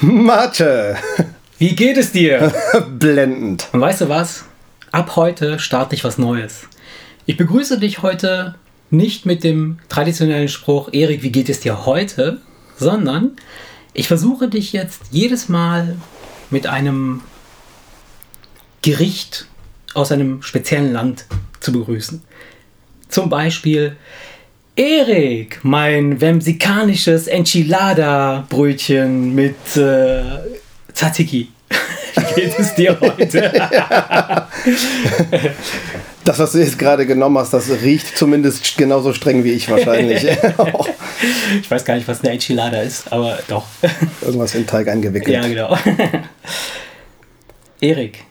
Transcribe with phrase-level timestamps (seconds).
[0.00, 0.96] Mathe.
[1.58, 2.52] Wie geht es dir?
[2.98, 3.68] Blendend.
[3.72, 4.44] Und weißt du was?
[4.92, 6.68] Ab heute starte ich was Neues.
[7.26, 8.54] Ich begrüße dich heute
[8.90, 12.40] nicht mit dem traditionellen Spruch, Erik, wie geht es dir heute?
[12.76, 13.32] Sondern
[13.92, 15.96] ich versuche dich jetzt jedes Mal
[16.50, 17.22] mit einem
[18.82, 19.46] Gericht
[19.94, 21.24] aus einem speziellen Land
[21.58, 22.22] zu begrüßen.
[23.08, 23.96] Zum Beispiel
[24.78, 30.22] Erik, mein wemsikanisches Enchilada-Brötchen mit äh,
[30.94, 31.48] Tzatziki.
[32.14, 33.52] Wie geht es dir heute?
[36.24, 40.24] Das, was du jetzt gerade genommen hast, das riecht zumindest genauso streng wie ich wahrscheinlich.
[41.62, 43.64] ich weiß gar nicht, was eine Enchilada ist, aber doch.
[44.20, 45.34] Irgendwas in Teig eingewickelt.
[45.34, 45.74] Ja, genau.
[47.80, 48.24] Erik,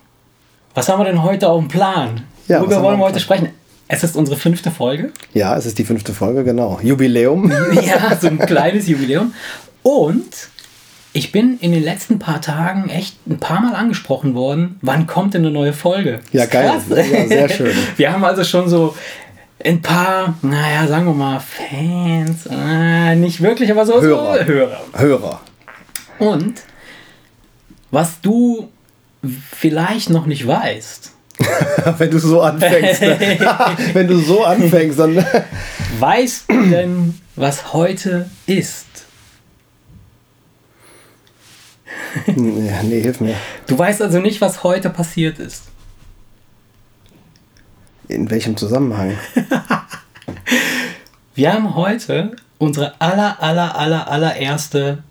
[0.75, 2.21] was haben wir denn heute auf dem Plan?
[2.47, 3.49] Ja, Worüber wollen wir heute sprechen?
[3.87, 5.11] Es ist unsere fünfte Folge.
[5.33, 6.79] Ja, es ist die fünfte Folge, genau.
[6.83, 7.51] Jubiläum.
[7.81, 9.33] Ja, so ein kleines Jubiläum.
[9.81, 10.49] Und
[11.13, 15.33] ich bin in den letzten paar Tagen echt ein paar Mal angesprochen worden, wann kommt
[15.33, 16.19] denn eine neue Folge?
[16.31, 16.79] Ja, geil.
[16.89, 17.75] Ja, sehr schön.
[17.97, 18.95] Wir haben also schon so
[19.63, 24.37] ein paar, naja, sagen wir mal, Fans, äh, nicht wirklich, aber so Hörer.
[24.39, 24.81] so Hörer.
[24.93, 25.41] Hörer.
[26.19, 26.61] Und
[27.89, 28.69] was du
[29.51, 31.13] vielleicht noch nicht weißt,
[31.97, 33.01] Wenn du so anfängst.
[33.01, 33.19] Ne?
[33.93, 35.25] Wenn du so anfängst, dann.
[35.99, 38.85] weißt du denn, was heute ist?
[42.25, 43.35] Ja, nee, hilf mir.
[43.67, 45.63] Du weißt also nicht, was heute passiert ist.
[48.07, 49.17] In welchem Zusammenhang?
[51.35, 55.03] Wir haben heute unsere aller, aller, aller, allererste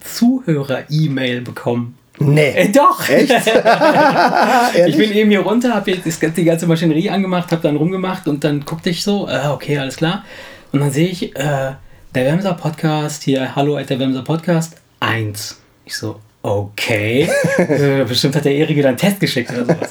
[0.00, 1.98] Zuhörer-E-Mail bekommen.
[2.20, 2.50] Nee.
[2.50, 3.08] Äh, doch!
[3.08, 3.30] Echt?
[4.86, 8.44] Ich bin eben hier runter, habe jetzt die ganze Maschinerie angemacht, habe dann rumgemacht und
[8.44, 10.24] dann guckte ich so, äh, okay, alles klar.
[10.72, 11.72] Und dann sehe ich, äh,
[12.14, 15.60] der Wemser Podcast, hier, hallo, der Wemser Podcast, 1.
[15.84, 17.28] Ich so, okay.
[17.58, 19.88] äh, bestimmt hat der Erike dann einen Test geschickt oder sowas.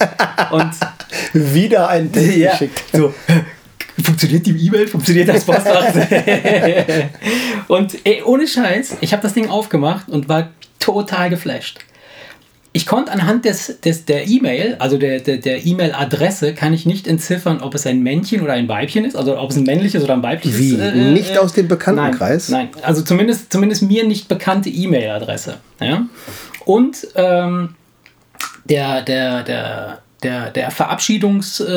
[0.51, 0.71] Und
[1.53, 2.83] Wieder ein Test ja, geschickt.
[2.91, 3.13] so,
[4.03, 5.93] funktioniert die E-Mail, funktioniert das Postfach?
[7.67, 10.49] und ey, ohne Scheiß, ich habe das Ding aufgemacht und war
[10.79, 11.79] total geflasht.
[12.73, 17.07] Ich konnte anhand des, des, der E-Mail, also der, der, der E-Mail-Adresse, kann ich nicht
[17.07, 20.13] entziffern, ob es ein Männchen oder ein Weibchen ist, also ob es ein männliches oder
[20.13, 20.75] ein weibliches Wie?
[20.75, 22.49] äh, Nicht äh, aus dem Nein, Bekanntenkreis?
[22.49, 25.57] nein, also zumindest, zumindest mir nicht bekannte E-Mail-Adresse.
[25.81, 26.05] Ja?
[26.65, 27.75] Und ähm,
[28.65, 31.71] der, der, der, der, der Verabschiedungs, äh,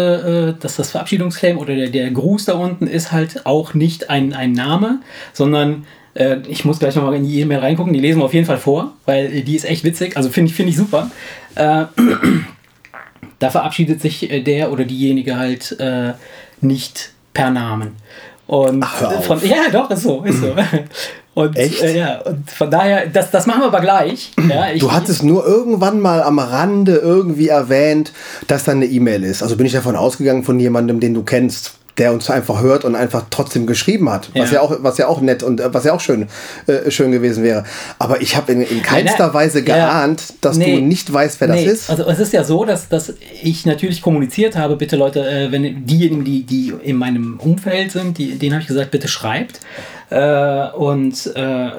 [0.48, 4.32] äh, dass das Verabschiedungsclaim oder der, der Gruß da unten ist halt auch nicht ein,
[4.34, 5.00] ein Name,
[5.32, 8.46] sondern äh, ich muss gleich nochmal in die E-Mail reingucken, die lesen wir auf jeden
[8.46, 11.10] Fall vor, weil die ist echt witzig, also finde ich, finde ich super.
[11.54, 11.84] Äh,
[13.38, 16.12] da verabschiedet sich äh, der oder diejenige halt äh,
[16.60, 17.96] nicht per Namen.
[18.46, 20.54] Und Ach, von ja, doch, ist so, ist so.
[21.34, 21.80] Und, Echt?
[21.80, 24.32] Äh, ja, und von daher, das, das machen wir aber gleich.
[24.48, 28.12] Ja, ich, Du hattest nur irgendwann mal am Rande irgendwie erwähnt,
[28.48, 29.42] dass da eine E-Mail ist.
[29.42, 32.96] Also bin ich davon ausgegangen von jemandem, den du kennst, der uns einfach hört und
[32.96, 34.30] einfach trotzdem geschrieben hat.
[34.34, 34.56] Was Ja.
[34.56, 36.28] ja auch, was ja auch nett und äh, was ja auch schön,
[36.66, 37.64] äh, schön gewesen wäre.
[37.98, 39.64] Aber ich habe in, in keinster nein, Weise ja.
[39.76, 40.76] geahnt, dass Nee.
[40.76, 41.90] du nicht weißt, wer Nee, das ist.
[41.90, 43.12] Also es ist ja so, dass, dass
[43.42, 48.16] ich natürlich kommuniziert habe, bitte Leute, äh, wenn diejenigen, die, die in meinem Umfeld sind,
[48.16, 49.60] die, denen habe ich gesagt, bitte schreibt.
[50.10, 51.70] Äh, und äh,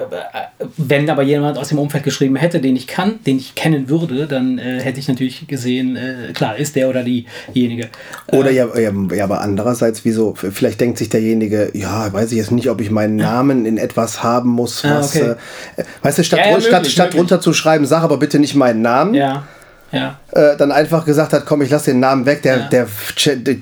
[0.78, 4.26] wenn aber jemand aus dem Umfeld geschrieben hätte, den ich kann, den ich kennen würde,
[4.26, 7.88] dann äh, hätte ich natürlich gesehen, äh, klar, ist der oder diejenige.
[8.32, 12.52] Oder ja, ja, ja, aber andererseits, wieso, vielleicht denkt sich derjenige, ja, weiß ich jetzt
[12.52, 15.34] nicht, ob ich meinen Namen in etwas haben muss, Ah, was, okay.
[15.76, 17.20] äh, weißt du, statt, Ja, ja, statt, möglich, statt möglich.
[17.20, 19.46] runterzuschreiben, sag aber bitte nicht meinen Namen, Ja,
[19.92, 20.18] ja.
[20.32, 22.68] äh, dann einfach gesagt hat, komm, ich lasse den Namen weg, der, Ja.
[22.68, 22.86] der,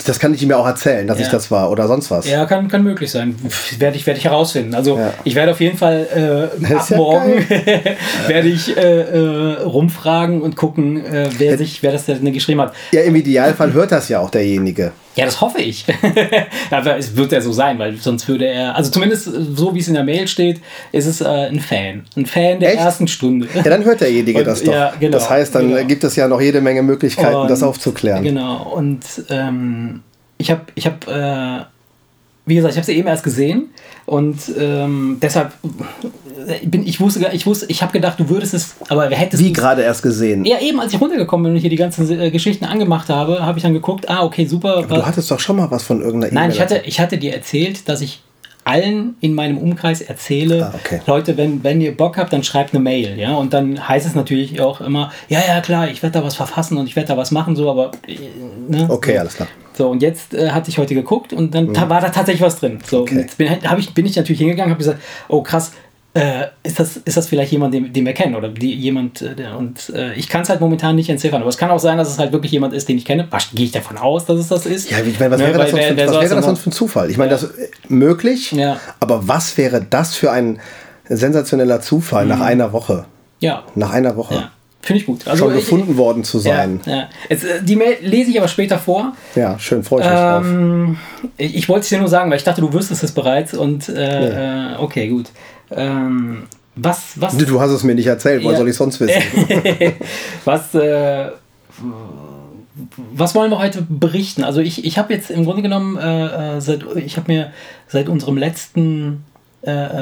[0.06, 2.28] das kann ich ihm ja auch erzählen, dass ich das war oder sonst was.
[2.28, 3.34] Ja, kann, kann möglich sein.
[3.78, 4.74] Werde ich, werde ich herausfinden.
[4.74, 7.32] Also ich werde auf jeden Fall äh, ab morgen
[8.26, 12.72] werde ich äh, äh, rumfragen und gucken, äh, wer sich, wer das denn geschrieben hat.
[12.92, 14.92] Ja, im Idealfall hört das ja auch derjenige.
[15.20, 15.84] Ja, das hoffe ich.
[16.70, 19.86] Aber es wird ja so sein, weil sonst würde er, also zumindest so wie es
[19.88, 20.62] in der Mail steht,
[20.92, 22.04] ist es äh, ein Fan.
[22.16, 22.80] Ein Fan der Echt?
[22.80, 23.46] ersten Stunde.
[23.54, 24.72] Ja, dann hört derjenige Und- das doch.
[24.72, 25.86] ja, genau, das heißt, dann genau.
[25.86, 28.24] gibt es ja noch jede Menge Möglichkeiten, Und- das aufzuklären.
[28.24, 28.62] Genau.
[28.74, 30.00] Und ähm,
[30.38, 31.79] ich habe, ich habe, äh,
[32.50, 33.70] wie gesagt, ich habe sie eben erst gesehen
[34.04, 35.52] und ähm, deshalb
[36.64, 39.82] bin ich wusste, ich wusste, ich habe gedacht, du würdest es, aber hättest Wie gerade
[39.82, 40.44] erst gesehen.
[40.44, 43.58] Ja, eben als ich runtergekommen bin und hier die ganzen äh, Geschichten angemacht habe, habe
[43.58, 44.82] ich dann geguckt, ah, okay, super.
[44.82, 46.54] Du hattest doch schon mal was von irgendeiner Nein, E-Mail.
[46.54, 48.20] ich hatte, ich hatte dir erzählt, dass ich
[48.64, 51.00] allen in meinem Umkreis erzähle, Ah, okay.
[51.06, 53.34] Leute, wenn, wenn ihr Bock habt, dann schreibt eine Mail, ja.
[53.34, 56.76] Und dann heißt es natürlich auch immer, ja, ja, klar, ich werde da was verfassen
[56.76, 58.18] und ich werde da was machen, so, aber äh,
[58.68, 58.86] ne?
[58.88, 59.48] Okay, alles klar.
[59.80, 62.60] So, und jetzt äh, hatte ich heute geguckt und dann ta- war da tatsächlich was
[62.60, 62.80] drin.
[62.86, 63.20] So, Okay.
[63.22, 65.72] und bin, hab ich, bin ich natürlich hingegangen, habe gesagt, oh krass,
[66.12, 69.34] äh, ist, das, ist das vielleicht jemand, den, den wir kennen oder die, jemand, äh,
[69.34, 71.96] der, und äh, ich kann es halt momentan nicht entziffern, aber es kann auch sein,
[71.96, 73.26] dass es halt wirklich jemand ist, den ich kenne.
[73.54, 74.90] Gehe ich davon aus, dass es das ist?
[74.90, 76.60] Ja, ich meine, was Ne, wäre das, sonst, wer- für, wer was wäre das sonst
[76.60, 77.10] für ein Zufall?
[77.10, 77.38] Ich meine, Ja.
[77.38, 78.78] das ist möglich, Ja.
[78.98, 80.60] aber was wäre das für ein
[81.08, 83.06] sensationeller Zufall nach einer Woche?
[83.38, 84.34] Ja, Nach einer Woche.
[84.34, 84.50] ja.
[84.82, 85.26] Finde ich gut.
[85.28, 86.80] Also Schon ich- gefunden worden zu Ja, sein.
[86.86, 87.08] ja.
[87.28, 89.12] Jetzt, äh, die Mail lese ich aber später vor.
[89.34, 90.44] Ja, schön, freue ich mich drauf.
[90.44, 90.96] Ähm,
[91.36, 93.88] ich ich wollte es dir nur sagen, weil ich dachte, du wüsstest es bereits und
[93.88, 95.26] äh, äh, okay, gut.
[95.70, 96.44] Ähm,
[96.76, 98.56] was, was, Du, hast es mir nicht erzählt, Ja.
[98.56, 99.20] soll ich sonst wissen?
[100.44, 101.28] was, äh,
[103.12, 104.44] was wollen wir heute berichten?
[104.44, 107.52] Also ich, ich habe jetzt im Grunde genommen, äh, äh, seit, ich habe mir
[107.88, 109.24] seit unserem letzten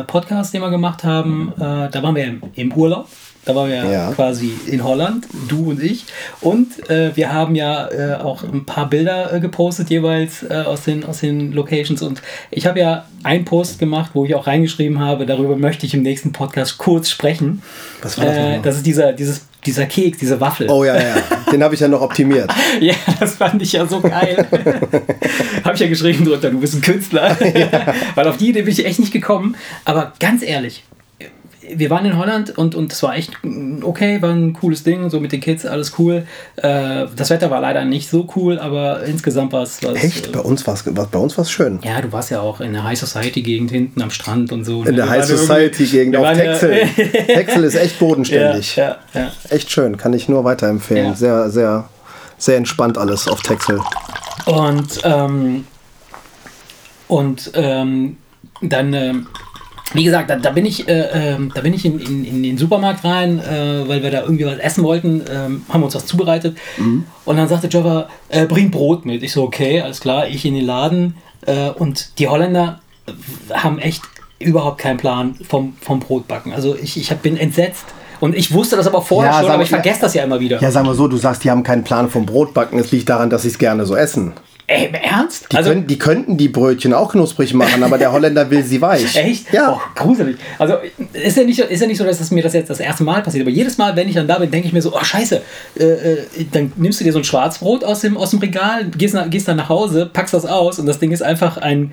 [0.06, 3.08] Podcast, den wir gemacht haben, äh, da waren wir im, im Urlaub.
[3.48, 4.12] Da waren wir Ja.
[4.12, 6.04] quasi in Holland, du und ich.
[6.42, 10.82] Und äh, wir haben ja äh, auch ein paar Bilder äh, gepostet jeweils äh, aus,
[10.82, 12.02] den, aus den Locations.
[12.02, 15.94] Und ich habe ja einen Post gemacht, wo ich auch reingeschrieben habe, darüber möchte ich
[15.94, 17.62] im nächsten Podcast kurz sprechen.
[18.02, 20.68] Was war das Äh, das ist dieser, dieses, dieser Keks, diese Waffel.
[20.70, 21.16] Oh ja, ja,
[21.50, 22.52] den habe ich ja noch optimiert.
[22.80, 24.46] Ja, das fand ich ja so geil.
[25.64, 27.34] Habe ich ja geschrieben drunter, du bist ein Künstler.
[28.14, 29.56] Weil auf die Idee bin ich echt nicht gekommen.
[29.86, 30.84] Aber ganz ehrlich,
[31.74, 33.32] wir waren in Holland und, und es war echt
[33.82, 36.26] okay, war ein cooles Ding, so mit den Kids, alles cool.
[36.56, 39.82] Äh, das Wetter war leider nicht so cool, aber insgesamt war es.
[39.82, 40.26] Echt?
[40.28, 41.78] äh, Bei uns war es bei uns war's schön.
[41.84, 44.82] Ja, du warst ja auch in der High Society Gegend hinten am Strand und so.
[44.84, 46.80] In der Wir High waren irgendwie- Society Gegend wir auf Texel.
[47.26, 48.76] Texel ist echt bodenständig.
[48.76, 49.32] Ja, ja, ja.
[49.50, 51.14] Echt schön, kann ich nur weiterempfehlen.
[51.14, 51.88] Sehr, sehr,
[52.38, 53.80] sehr entspannt alles auf Texel.
[54.46, 55.64] Und, ähm,
[57.08, 58.16] und ähm,
[58.60, 59.26] dann, ähm,
[59.94, 62.58] wie gesagt, da, da bin ich, äh, ähm, da bin ich in, in, in den
[62.58, 66.56] Supermarkt rein, äh, weil wir da irgendwie was essen wollten, ähm, haben uns was zubereitet.
[67.24, 69.22] Und dann sagte Java, äh, bring Brot mit.
[69.22, 71.14] Ich so, okay, alles klar, ich in den Laden.
[71.46, 72.80] Äh, und die Holländer
[73.52, 74.02] haben echt
[74.38, 76.52] überhaupt keinen Plan vom, vom Brotbacken.
[76.52, 77.86] Also ich, ich hab, bin entsetzt.
[78.20, 80.60] Und ich wusste das aber vorher Ja, schon, aber ich vergesse das ja immer wieder.
[80.60, 82.78] Ja, sagen wir so, du sagst, die haben keinen Plan vom Brotbacken.
[82.78, 84.32] Es liegt daran, dass sie es gerne so essen.
[84.70, 85.46] Ey, im Ernst?
[85.50, 89.16] Die, können, die könnten die Brötchen auch knusprig machen, aber der Holländer will sie weich.
[89.16, 89.50] Echt?
[89.50, 89.72] Ja.
[89.72, 90.36] Oh, gruselig.
[90.58, 90.74] Also
[91.14, 93.22] ist ja, nicht, ist ja nicht so, dass es mir das jetzt das erste Mal
[93.22, 95.40] passiert, aber jedes Mal, wenn ich dann da bin, denke ich mir so, oh scheiße,
[95.80, 96.18] äh, äh,
[96.52, 99.48] dann nimmst du dir so ein Schwarzbrot aus dem, aus dem Regal, gehst, nach, gehst
[99.48, 101.92] dann nach Hause, packst das aus und das Ding ist einfach ein,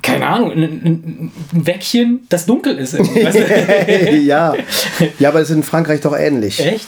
[0.00, 2.96] keine Ahnung, ein, ein, Wäckchen, das dunkel ist.
[4.22, 4.54] ja.
[5.18, 6.64] ja, aber es ist in Frankreich doch ähnlich.
[6.64, 6.86] Echt?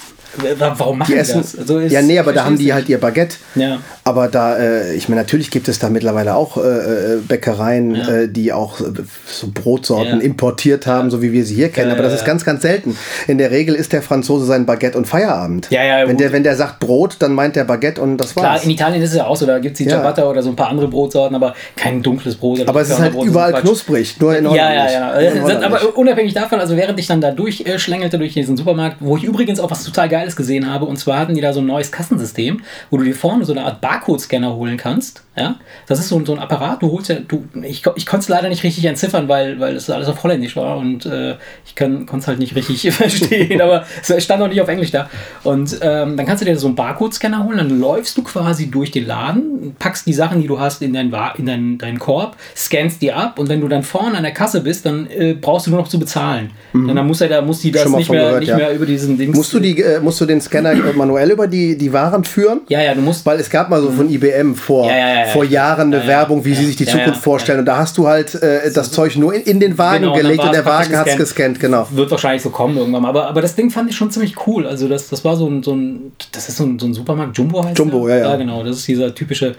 [0.58, 1.58] Wa- Warum machen Die essen, das?
[1.58, 3.36] Also ist- ja, nee, aber da haben die verstehst halt ihr Baguette.
[3.54, 3.78] Ja.
[4.04, 8.08] Aber da, äh, ich meine, natürlich gibt es da mittlerweile auch äh, äh, Bäckereien, Ja.
[8.08, 8.84] äh, die auch äh,
[9.26, 10.24] so Brotsorten Ja.
[10.24, 11.90] importiert haben, so wie wir sie hier kennen.
[11.90, 12.96] Aber das ist ganz, ganz selten.
[13.28, 15.68] In der Regel ist der Franzose sein Baguette und Feierabend.
[15.70, 16.20] Ja, ja, wenn gut.
[16.20, 18.64] der, wenn der sagt Brot, dann meint der Baguette und das Klar, war's.
[18.64, 19.88] in Italien ist es ja auch so, da gibt es die.
[19.92, 22.60] Ciabatta oder so ein paar andere Brotsorten, aber kein dunkles Brot.
[22.60, 24.92] oder aber es ist halt Körnerbrot, überall knusprig, nur in Holland Ja, ja, nicht.
[24.94, 25.60] ja.
[25.60, 25.96] Äh, aber nicht.
[25.96, 29.70] unabhängig davon, also während ich dann da durchschlängelte durch diesen Supermarkt, wo ich übrigens auch
[29.70, 32.60] was total Geiles gesehen habe, und zwar hatten die da so ein neues Kassensystem,
[32.90, 35.24] wo du dir vorne so eine Art Barcode-Scanner holen kannst.
[35.36, 35.56] Ja?
[35.86, 38.48] Das ist so, so ein Apparat, du holst ja, du, ich, ich konnte es leider
[38.48, 41.36] nicht richtig entziffern, weil, weil es alles auf Holländisch war und äh,
[41.66, 45.08] ich konnte es halt nicht richtig verstehen, aber es stand noch nicht auf Englisch da.
[45.42, 48.90] Und ähm, dann kannst du dir so einen Barcode-Scanner holen, dann läufst du quasi durch
[48.90, 52.36] den Laden, packst die Sachen, die du hast, in, dein, Wa- in deinen, deinen Korb,
[52.54, 55.66] scannst die ab und wenn du dann vorne an der Kasse bist, dann äh, brauchst
[55.66, 56.50] du nur noch zu bezahlen.
[56.74, 57.96] Und dann muss er da muss die das Mhm.
[57.96, 58.56] Nicht, mehr, gehört, nicht ja.
[58.56, 59.36] mehr über diesen Dings.
[59.36, 62.60] Musst du, die, äh, musst du den Scanner äh, manuell über die, die Waren führen?
[62.68, 63.24] Ja, ja, du musst.
[63.24, 64.90] Weil es gab mal so von IBM vor, Mhm.
[64.90, 65.26] Ja, ja, ja, ja.
[65.26, 66.06] vor Jahren eine.
[66.06, 67.60] Werbung, wie sie sich die Zukunft vorstellen.
[67.60, 70.42] Und da hast du halt äh, das Zeug nur in, in den Wagen Genau, gelegt
[70.42, 71.58] und der Wagen hat es gescannt.
[71.60, 71.86] genau.
[71.90, 73.04] Wird wahrscheinlich so kommen irgendwann.
[73.04, 74.66] Aber, aber das Ding fand ich schon ziemlich cool.
[74.66, 77.36] Also das, das war so ein, so ein, das ist so ein, so ein Supermarkt,
[77.38, 78.16] Jumbo heißt Jumbo, der?
[78.18, 78.30] ja, ja.
[78.32, 79.54] Ja, genau, das ist dieser typische.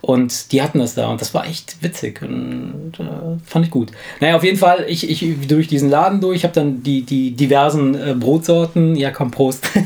[0.00, 3.04] Und die hatten das da und das war echt witzig und äh,
[3.44, 3.90] fand ich gut.
[4.20, 7.94] Naja, auf jeden Fall, ich, ich durch diesen Laden durch, habe dann die, die diversen
[7.94, 9.68] äh, Brotsorten, ja komm, Prost.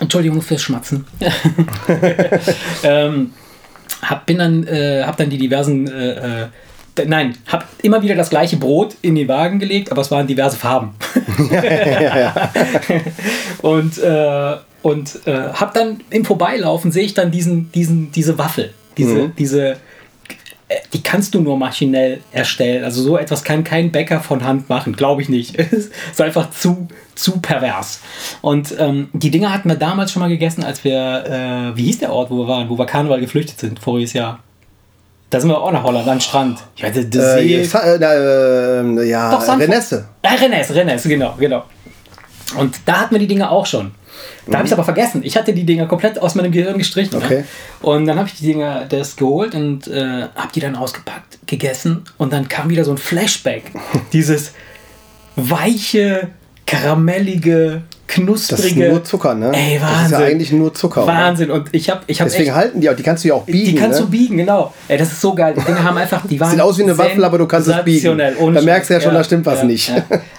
[0.00, 1.04] Entschuldigung fürs Schmatzen.
[2.82, 3.32] ähm,
[4.02, 6.48] hab, bin dann, äh, hab dann die diversen, äh, äh,
[7.06, 10.56] nein, hab immer wieder das gleiche Brot in den Wagen gelegt, aber es waren diverse
[10.56, 10.94] Farben.
[13.62, 18.72] und äh, und äh, hab dann im Vorbeilaufen sehe ich dann diesen, diesen, diese Waffel,
[18.96, 19.32] diese, Mhm.
[19.36, 19.70] diese,
[20.68, 22.84] äh, die kannst du nur maschinell erstellen.
[22.84, 25.58] Also so etwas kann kein Bäcker von Hand machen, glaube ich nicht.
[25.58, 25.72] Es
[26.12, 28.00] ist einfach zu, zu pervers.
[28.40, 31.24] Und ähm, die Dinger hatten wir damals schon mal gegessen, als wir,
[31.72, 34.38] äh, wie hieß der Ort, wo wir waren, wo wir Karneval geflüchtet sind, voriges Jahr.
[35.28, 36.58] Da sind wir auch nach Holland, an den Strand.
[36.74, 37.64] Ich weiß, der Äh.
[37.64, 39.46] Sa- äh, äh, ja, Doch.
[39.60, 40.08] Renesse.
[40.22, 41.64] Ah, Rennes, Rennes, genau, genau.
[42.58, 43.92] Und da hatten wir die Dinger auch schon.
[44.46, 45.22] Da habe ich aber vergessen.
[45.24, 47.16] Ich hatte die Dinger komplett aus meinem Gehirn gestrichen.
[47.16, 47.38] Okay.
[47.38, 47.44] Ne?
[47.82, 51.38] Und dann habe ich die Dinger das geholt und äh, habe die dann ausgepackt.
[51.46, 53.72] gegessen und dann kam wieder so ein Flashback.
[54.12, 54.52] Dieses
[55.36, 56.28] weiche,
[56.66, 58.62] karamellige, knusprige.
[58.62, 59.52] Das ist nur Zucker, ne?
[59.54, 60.02] Ey, Wahnsinn.
[60.02, 61.06] Das ist ja eigentlich nur Zucker.
[61.06, 61.50] Wahnsinn.
[61.50, 63.44] Und ich habe ich hab Deswegen echt, halten die auch, die kannst du ja auch
[63.44, 63.64] biegen.
[63.64, 64.06] die kannst ne?
[64.06, 64.72] du biegen, genau.
[64.88, 65.54] Ey, das ist so geil.
[65.56, 67.84] Die Dinge haben einfach, die waren Sieht aus wie eine Waffel, aber du kannst es
[67.84, 68.18] biegen.
[68.18, 69.92] Da merkst du ja schon, da stimmt was nicht.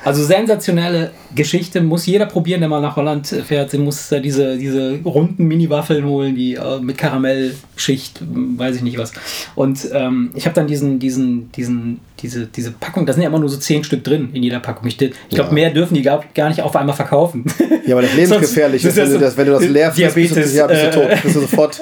[0.04, 3.72] Also sensationelle Geschichte, muss jeder probieren, der mal nach Holland fährt.
[3.72, 8.98] Sie muss da diese, diese runden Mini-Waffeln holen, die äh, mit Karamellschicht, weiß ich nicht
[8.98, 9.12] was.
[9.56, 13.40] Und ähm, ich habe dann diesen, diesen, diesen, diese, diese Packung, da sind ja immer
[13.40, 14.88] nur so zehn Stück drin in jeder Packung.
[14.88, 15.54] Ich, ich glaube, Ja.
[15.54, 17.46] mehr dürfen die gar, gar nicht auf einmal verkaufen.
[17.86, 20.36] Ja, aber das lebensgefährlich Sonst- ist, wenn du das, wenn du das leer frisst, bist
[20.54, 21.24] du, ja, bist du äh, tot.
[21.24, 21.82] Bist du sofort.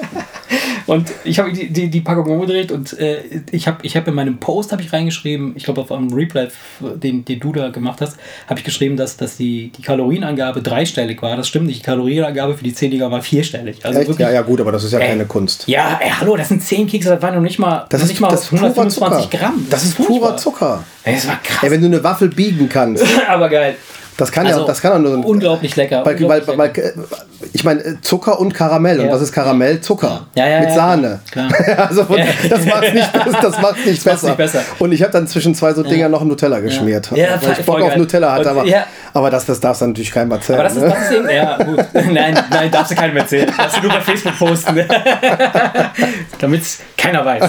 [0.90, 3.18] Und ich habe die, die, die Packung umgedreht und äh,
[3.52, 6.48] ich habe ich hab in meinem Post habe ich reingeschrieben, ich glaube auf einem Reply,
[6.80, 8.16] den, den du da gemacht hast,
[8.48, 11.36] habe ich geschrieben, dass, dass die, die Kalorienangabe dreistellig war.
[11.36, 11.80] Das stimmt nicht.
[11.80, 13.78] Die Kalorienangabe für die 10 Liga war vierstellig.
[13.84, 14.08] Also Echt?
[14.08, 15.08] wirklich, Ja, ja, gut, aber das ist ja Ey.
[15.08, 15.68] keine Kunst.
[15.68, 18.20] ja, ey, hallo, das sind 10 Kekse, das waren noch nicht mal, Das ist, nicht
[18.20, 19.38] mal das ist purer 125 Zucker.
[19.38, 19.66] Gramm.
[19.70, 20.16] Das ist furchtbar.
[20.18, 20.84] purer Zucker.
[21.04, 21.62] Ey, das war krass.
[21.62, 23.76] Ey, wenn du eine Waffel biegen kannst, Aber geil.
[24.20, 26.04] Das kann Also, ja, das kann auch nur so ein unglaublich lecker.
[26.04, 26.82] Weil, weil, unglaublich weil, lecker.
[26.84, 26.92] äh,
[27.52, 29.00] ich meine, äh, Zucker und Karamell.
[29.00, 29.12] Und Ja.
[29.12, 29.80] was ist Karamell?
[29.80, 30.26] Zucker.
[30.34, 31.20] Ja, ja, Mit Sahne.
[31.30, 31.48] klar.
[31.88, 34.26] also von, das macht es nicht, das, das macht's nicht, besser.
[34.28, 34.62] nicht besser.
[34.78, 37.10] Und ich habe dann zwischen zwei so Dinger noch Nutella geschmiert.
[37.14, 37.96] Ja, weil ich Bock auf.
[37.96, 38.50] Nutella hatte.
[38.50, 38.84] Und- Aber,
[39.14, 40.58] aber das, das darfst du natürlich keinem erzählen.
[40.60, 40.88] Aber das ist, ne?
[40.90, 41.84] das ist eben, ja, gut.
[42.12, 43.50] Nein, nein, darfst du keinem erzählen.
[43.56, 44.80] Darfst du nur bei Facebook posten.
[46.38, 47.42] Damit es keiner weiß.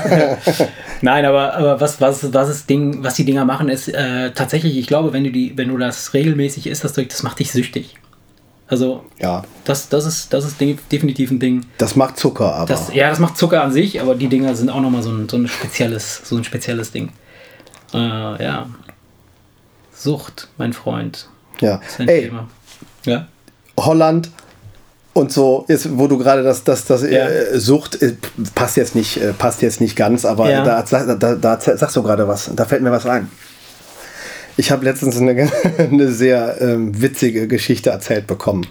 [1.02, 4.78] Nein, aber, aber was, was, was, das Ding, was die Dinger machen, ist äh, tatsächlich,
[4.78, 7.52] ich glaube, wenn du, die, wenn du das regelmäßig isst, das, Zeug, das macht dich
[7.52, 7.96] süchtig.
[8.68, 11.66] Also, ja, das, das ist, das ist de- definitiv ein Ding.
[11.78, 12.68] das macht Zucker, aber.
[12.68, 15.28] Das, ja, das macht Zucker an sich, aber die Dinger sind auch nochmal so ein,
[15.28, 17.12] so ein spezielles, so ein spezielles Ding.
[17.94, 18.70] Äh, ja.
[19.94, 21.28] Sucht, mein Freund.
[21.60, 21.76] ja.
[21.86, 22.48] Ist ein Ey, Thema.
[23.06, 23.28] Ja.
[23.78, 24.30] Holland
[25.14, 27.28] und so ist, wo du gerade das, das, das Ja.
[27.28, 28.16] äh, Sucht äh,
[28.56, 30.64] passt jetzt nicht, äh, passt jetzt nicht ganz, aber Ja.
[30.64, 32.50] da, da, da, da sagst du gerade was.
[32.56, 33.30] Da fällt mir was ein.
[34.58, 38.68] Ich habe letztens eine, eine sehr ähm, witzige Geschichte erzählt bekommen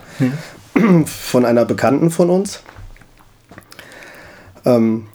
[1.06, 2.60] von einer Bekannten von uns.
[4.64, 5.06] Ähm,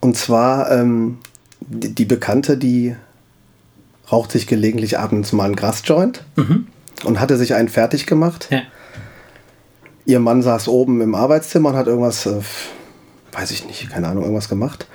[0.00, 1.18] und zwar ähm,
[1.60, 2.96] die, die Bekannte, die
[4.10, 6.24] raucht sich gelegentlich abends mal einen Grasjoint
[7.04, 8.48] und hatte sich einen fertig gemacht.
[8.50, 8.62] Ja.
[10.06, 12.40] Ihr Mann saß oben im Arbeitszimmer und hat irgendwas, äh,
[13.32, 14.86] weiß ich nicht, keine Ahnung, irgendwas gemacht.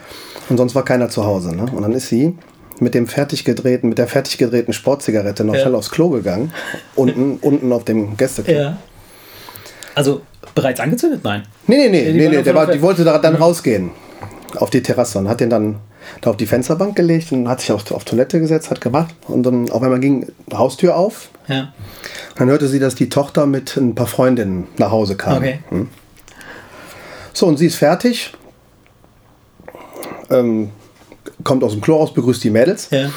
[0.50, 1.56] Und sonst war keiner zu Hause.
[1.56, 1.66] Ne?
[1.72, 2.38] Und dann ist sie
[2.80, 5.62] mit dem fertig gedrehten, mit der fertig gedrehten Sportzigarette noch Ja.
[5.62, 6.52] schnell aufs Klo gegangen.
[6.96, 8.54] Unten, unten auf dem Gästeklo.
[8.54, 8.78] Ja.
[9.94, 10.22] Also
[10.54, 11.22] bereits angezündet?
[11.24, 11.44] Nein.
[11.68, 13.92] Nee, nee, nee, die nee, nee der war, die wollte da dann rausgehen.
[14.58, 15.78] Auf die Terrasse und hat den dann
[16.22, 19.14] da auf die Fensterbank gelegt und hat sich auf, auf Toilette gesetzt, hat gemacht.
[19.28, 21.30] Und dann auf einmal ging Haustür auf.
[21.48, 21.74] Ja.
[22.38, 25.38] Dann hörte sie, dass die Tochter mit ein paar Freundinnen nach Hause kam.
[25.38, 25.60] Okay.
[27.34, 28.34] So, und sie ist fertig.
[30.30, 30.72] Ähm,
[31.46, 32.90] kommt aus dem Klo raus, begrüßt die Mädels.
[32.92, 33.10] Ja.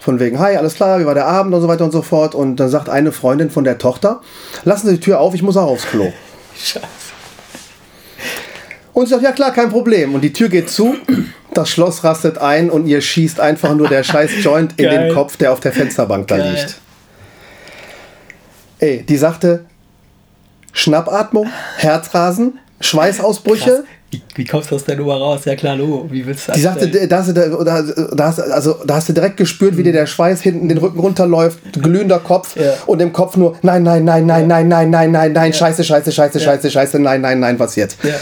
[0.00, 2.34] Von wegen, hi, alles klar, wie war der Abend und so weiter und so fort.
[2.34, 4.20] Und dann sagt eine Freundin von der Tochter,
[4.64, 6.12] lassen Sie die Tür auf, ich muss auch aufs Klo.
[6.54, 6.86] Scheiße.
[8.92, 10.14] Und sie sagt, ja klar, kein Problem.
[10.14, 10.96] Und die Tür geht zu,
[11.54, 15.36] das Schloss rastet ein und ihr schießt einfach nur der scheiß Joint in den Kopf,
[15.36, 16.50] der auf der Fensterbank da Geil.
[16.50, 16.80] liegt.
[18.80, 19.66] Ey, die sagte,
[20.72, 23.70] Schnappatmung, Herzrasen, Schweißausbrüche.
[23.70, 23.84] Krass.
[24.10, 25.44] Wie, wie kommst du aus der Nummer raus?
[25.44, 26.06] Ja klar, Logo.
[26.10, 29.12] Wie willst du Die sagte, da hast, du, da, da, hast, also, da hast du
[29.12, 32.72] direkt gespürt, wie dir der Schweiß hinten den Rücken runterläuft, glühender Kopf Ja.
[32.86, 36.10] und im Kopf nur, nein, nein, nein, nein, nein, nein, nein, nein, nein, scheiße, scheiße,
[36.10, 38.02] scheiße, scheiße, scheiße, nein, nein, nein, was jetzt?
[38.02, 38.14] Ja.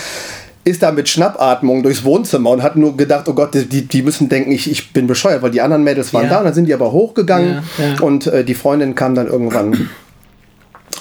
[0.65, 4.29] Ist da mit Schnappatmung durchs Wohnzimmer und hat nur gedacht, oh Gott, die, die müssen
[4.29, 6.31] denken, ich, ich bin bescheuert, weil die anderen Mädels waren Ja.
[6.31, 8.01] da und dann sind die aber hochgegangen Ja, ja.
[8.01, 9.89] und äh, die Freundin kam dann irgendwann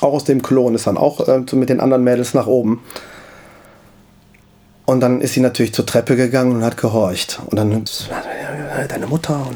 [0.01, 2.81] auch aus dem Klo und ist dann auch äh, mit den anderen Mädels nach oben.
[4.85, 7.39] Und dann ist sie natürlich zur Treppe gegangen und hat gehorcht.
[7.47, 7.83] Und dann
[8.87, 9.47] deine Mutter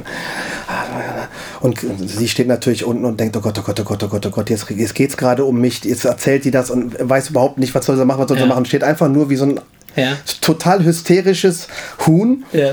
[1.62, 4.07] und, und sie steht natürlich unten und denkt, oh Gott, oh Gott, oh Gott, oh
[4.07, 6.95] Gott, oh Gott, jetzt, jetzt geht es gerade um mich, jetzt erzählt die das und
[7.00, 8.50] weiß überhaupt nicht, was soll sie machen, was soll sie Ja.
[8.50, 8.65] machen.
[8.65, 9.59] Steht einfach nur wie so ein
[9.95, 10.13] Ja.
[10.41, 11.67] total hysterisches
[12.07, 12.71] Huhn Ja.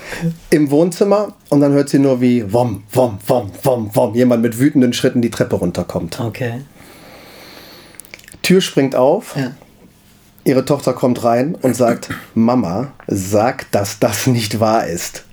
[0.50, 4.58] im Wohnzimmer und dann hört sie nur wie wom, wom, wom, wom, wom, jemand mit
[4.58, 6.20] wütenden Schritten die Treppe runterkommt.
[6.20, 6.60] Okay.
[8.42, 9.52] Tür springt auf, Ja.
[10.48, 15.24] Ihre Tochter kommt rein und sagt, Mama, sag, dass das nicht wahr ist.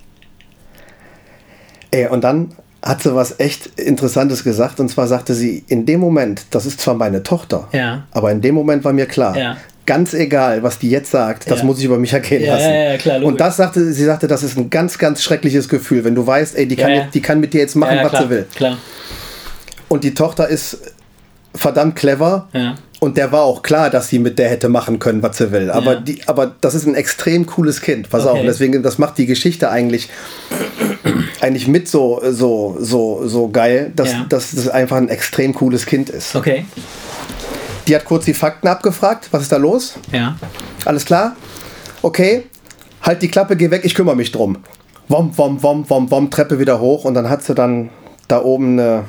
[1.90, 6.00] Ey, und dann hat sie was echt Interessantes gesagt und zwar sagte sie, in dem
[6.00, 8.04] Moment, das ist zwar meine Tochter, Ja.
[8.12, 9.56] aber in dem Moment war mir klar, Ja.
[9.86, 11.64] ganz egal, was die jetzt sagt, das Ja.
[11.64, 12.98] muss ich über mich ergehen lassen.
[12.98, 16.26] klar, und das sagte, sie sagte, das ist ein ganz, ganz schreckliches Gefühl, wenn du
[16.26, 16.90] weißt, ey, die kann.
[16.92, 18.46] Jetzt, die kann mit dir jetzt machen, was klar, sie will.
[18.54, 18.76] Klar.
[19.88, 20.78] Und die Tochter ist
[21.54, 22.74] verdammt clever Ja.
[22.98, 25.70] Und der war auch klar, dass sie mit der hätte machen können, was sie will.
[25.70, 26.00] Aber, Ja.
[26.00, 28.08] die, aber das ist ein extrem cooles Kind.
[28.08, 28.30] Pass auf.
[28.32, 28.40] Okay.
[28.40, 30.08] Und deswegen, das macht die Geschichte eigentlich,
[31.40, 34.26] eigentlich mit so, so, so, so geil, dass, Ja.
[34.28, 36.34] dass das einfach ein extrem cooles Kind ist.
[36.34, 36.64] Okay.
[37.86, 39.28] Die hat kurz die Fakten abgefragt.
[39.30, 39.94] Was ist da los?
[40.10, 40.36] Ja.
[40.86, 41.36] Alles klar?
[42.02, 42.46] Okay.
[43.02, 44.58] Halt die Klappe, geh weg, ich kümmere mich drum.
[45.08, 47.04] Wom, wom, wom, wom, wom, Treppe wieder hoch.
[47.04, 47.90] Und dann hat sie dann
[48.26, 49.04] da oben eine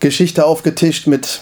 [0.00, 1.40] Geschichte aufgetischt mit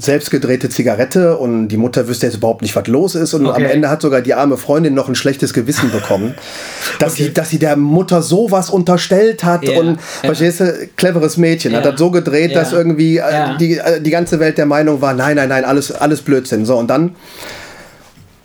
[0.00, 3.34] selbstgedrehte Zigarette und die Mutter wüsste jetzt überhaupt nicht, was los ist.
[3.34, 3.64] Und am Okay.
[3.72, 6.34] Ende hat sogar die arme Freundin noch ein schlechtes Gewissen bekommen,
[6.98, 7.24] dass, Okay.
[7.24, 9.62] sie, dass sie der Mutter sowas unterstellt hat.
[9.64, 9.96] Ja, Und ja.
[10.22, 11.74] verstehst du, cleveres Mädchen.
[11.76, 11.90] Hat Ja.
[11.90, 12.78] das so gedreht, dass Ja.
[12.78, 16.22] irgendwie äh, die, äh, die ganze Welt der Meinung war, nein, nein, nein, alles, alles
[16.22, 16.64] Blödsinn.
[16.64, 17.14] So, und dann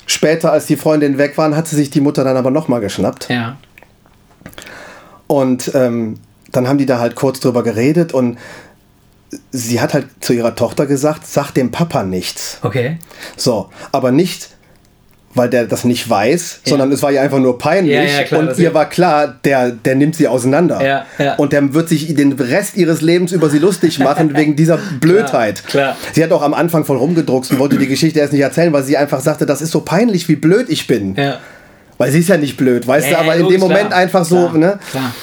[0.05, 3.29] später, als die Freundinnen weg waren, hat sie sich die Mutter dann aber nochmal geschnappt.
[3.29, 3.57] Ja.
[5.27, 6.15] Und ähm,
[6.51, 8.37] dann haben die da halt kurz drüber geredet und
[9.51, 12.57] sie hat halt zu ihrer Tochter gesagt, sag dem Papa nichts.
[12.61, 12.97] Okay.
[13.37, 14.49] So, aber nicht,
[15.33, 16.69] weil der das nicht weiß, Ja.
[16.69, 17.93] sondern es war ihr einfach nur peinlich.
[17.95, 20.81] Ja, ja, klar, und ihr war klar, der, der nimmt sie auseinander.
[20.85, 21.35] Ja, ja.
[21.35, 25.65] Und der wird sich den Rest ihres Lebens über sie lustig machen wegen dieser Blödheit.
[25.67, 25.97] klar.
[26.13, 28.83] Sie hat auch am Anfang voll rumgedruckst und wollte die Geschichte erst nicht erzählen, weil
[28.83, 31.15] sie einfach sagte, das ist so peinlich, wie blöd ich bin.
[31.15, 31.39] Ja.
[31.97, 33.99] Weil sie ist ja nicht blöd, weißt du, aber in dem Moment klar.
[33.99, 34.79] einfach so, Klar, ne?
[34.91, 35.13] klar.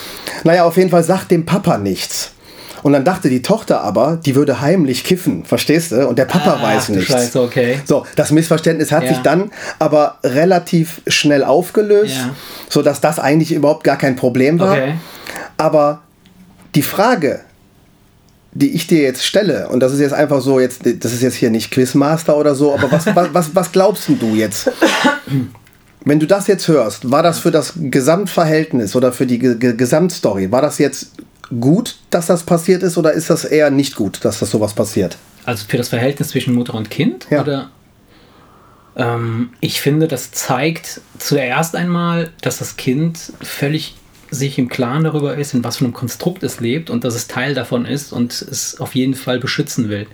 [0.45, 2.32] Naja, auf jeden Fall sagt dem Papa nichts.
[2.83, 6.07] Und dann dachte die Tochter aber, die würde heimlich kiffen, verstehst du?
[6.09, 7.13] Und der Papa Ach, weiß nichts.
[7.13, 7.81] Scheiße, okay.
[7.85, 9.09] So, das Missverständnis hat Ja.
[9.11, 12.35] sich dann aber relativ schnell aufgelöst, Ja.
[12.69, 14.73] sodass das eigentlich überhaupt gar kein Problem war.
[14.73, 14.95] Okay.
[15.59, 16.03] Aber
[16.75, 17.41] die Frage,
[18.53, 21.37] die ich dir jetzt stelle, und das ist jetzt einfach so, jetzt, das ist jetzt
[21.37, 24.71] hier nicht Quizmaster oder so, aber was, was, was, was glaubst du jetzt?
[26.05, 30.51] Wenn du das jetzt hörst, war das für das Gesamtverhältnis oder für die Ge Gesamtstory,
[30.51, 31.13] war das jetzt
[31.61, 35.17] gut, dass das passiert ist oder ist das eher nicht gut, dass das sowas passiert?
[35.45, 37.27] Also für das Verhältnis zwischen Mutter und Kind?
[37.31, 37.43] Ja.
[37.43, 37.71] Oder?
[38.97, 43.97] Ähm, ich finde, das zeigt zuerst einmal, dass das Kind völlig
[44.31, 47.29] sich im Klaren darüber ist, in was für einem Konstrukt es lebt und dass es
[47.29, 50.07] Teil davon ist und es auf jeden Fall beschützen will.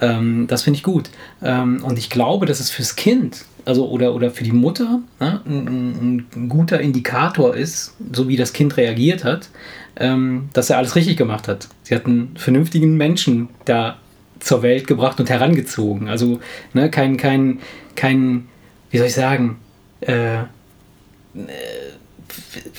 [0.00, 1.10] Ähm, das finde ich gut.
[1.42, 5.40] Ähm, und ich glaube, dass es fürs Kind, also oder, oder für die Mutter, ne,
[5.44, 9.48] ein, ein, ein guter Indikator ist, so wie das Kind reagiert hat,
[9.96, 11.68] ähm, dass er alles richtig gemacht hat.
[11.82, 13.96] Sie hat einen vernünftigen Menschen da
[14.40, 16.08] zur Welt gebracht und herangezogen.
[16.08, 16.40] Also
[16.74, 17.60] ne, kein, kein,
[17.94, 18.48] kein,
[18.90, 19.56] wie soll ich sagen,
[20.00, 20.44] äh,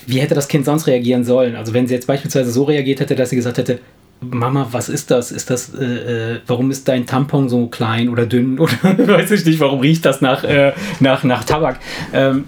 [0.06, 1.56] wie hätte das Kind sonst reagieren sollen?
[1.56, 3.80] Also wenn sie jetzt beispielsweise so reagiert hätte, dass sie gesagt hätte,
[4.20, 5.30] Mama, was ist das?
[5.30, 9.44] Ist das, äh, äh, warum ist dein Tampon so klein oder dünn oder weiß ich
[9.44, 11.78] nicht, warum riecht das nach, äh, nach, nach Tabak?
[12.12, 12.46] Ähm,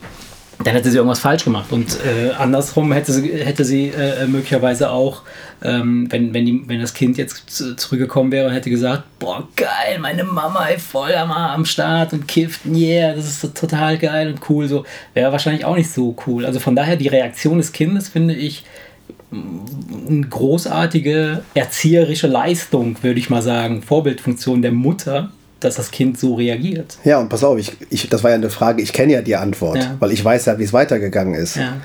[0.63, 1.73] dann hätte sie irgendwas falsch gemacht.
[1.73, 5.23] Und äh, andersrum hätte sie, hätte sie äh, möglicherweise auch,
[5.63, 9.99] ähm, wenn, wenn, die, wenn das Kind jetzt zurückgekommen wäre und hätte gesagt, boah, geil,
[10.01, 14.29] meine Mama ist voll am, am Start und kifft, yeah, das ist so total geil
[14.29, 16.45] und cool, so, wäre wahrscheinlich auch nicht so cool.
[16.45, 18.65] Also von daher, die Reaktion des Kindes finde ich
[19.33, 26.35] eine großartige erzieherische Leistung, würde ich mal sagen, Vorbildfunktion der Mutter, dass das Kind so
[26.35, 26.99] reagiert.
[27.05, 29.37] Ja, und pass auf, ich, ich, das war ja eine Frage, ich kenne ja die
[29.37, 29.97] Antwort, Ja.
[30.01, 31.57] weil ich weiß ja, wie es weitergegangen ist.
[31.57, 31.77] Ja.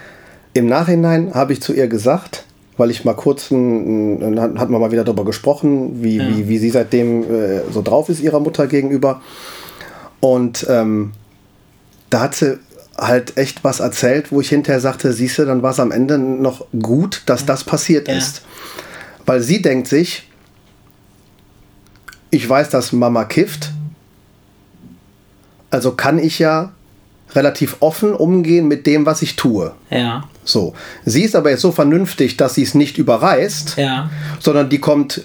[0.53, 2.45] Im Nachhinein habe ich zu ihr gesagt,
[2.77, 6.27] weil ich mal kurz, ein, ein, hat- hatten wir mal wieder darüber gesprochen, wie, Ja.
[6.29, 9.21] wie, wie sie seitdem äh, so drauf ist ihrer Mutter gegenüber.
[10.19, 11.11] Und ähm,
[12.09, 12.57] da hat sie
[12.97, 16.17] halt echt was erzählt, wo ich hinterher sagte, siehst du, dann war es am Ende
[16.17, 18.43] noch gut, dass das passiert ist.
[19.25, 20.29] Weil sie denkt sich,
[22.31, 23.71] ich weiß, dass Mama kifft,
[25.69, 26.71] also kann ich ja
[27.33, 29.73] relativ offen umgehen mit dem, was ich tue.
[29.89, 30.73] Ja, So.
[31.05, 34.09] Sie ist aber jetzt so vernünftig, dass sie es nicht überreißt, ja,
[34.39, 35.23] sondern die kommt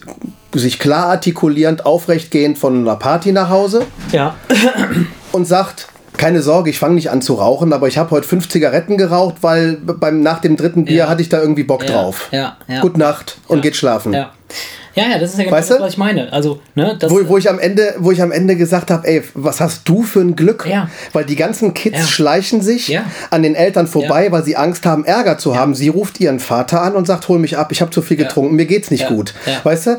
[0.53, 4.35] sich klar artikulierend, aufrechtgehend von einer Party nach Hause ja.
[5.33, 8.49] und sagt, keine Sorge, ich fange nicht an zu rauchen, aber ich habe heute fünf
[8.49, 11.09] Zigaretten geraucht, weil beim, nach dem dritten Bier Ja.
[11.09, 12.29] hatte ich da irgendwie Bock Ja, drauf.
[12.33, 12.57] ja.
[12.81, 14.17] Gute Nacht und geht schlafen.
[15.01, 15.11] Ja.
[15.11, 15.83] Ja, das ist ja genau Weißt das, du?
[15.85, 16.33] was ich meine.
[16.33, 19.23] Also, ne, das, Wo, wo, ich am Ende, wo ich am Ende gesagt habe, ey,
[19.35, 20.67] was hast du für ein Glück?
[20.69, 20.89] Ja.
[21.13, 22.05] Weil die ganzen Kids Ja.
[22.07, 23.05] schleichen sich Ja.
[23.31, 25.75] an den Eltern vorbei, weil sie Angst haben, Ärger zu haben.
[25.75, 28.55] Sie ruft ihren Vater an und sagt, hol mich ab, ich habe zu viel getrunken,
[28.57, 29.35] mir geht's nicht gut.
[29.47, 29.61] Ja.
[29.65, 29.91] Weißt du?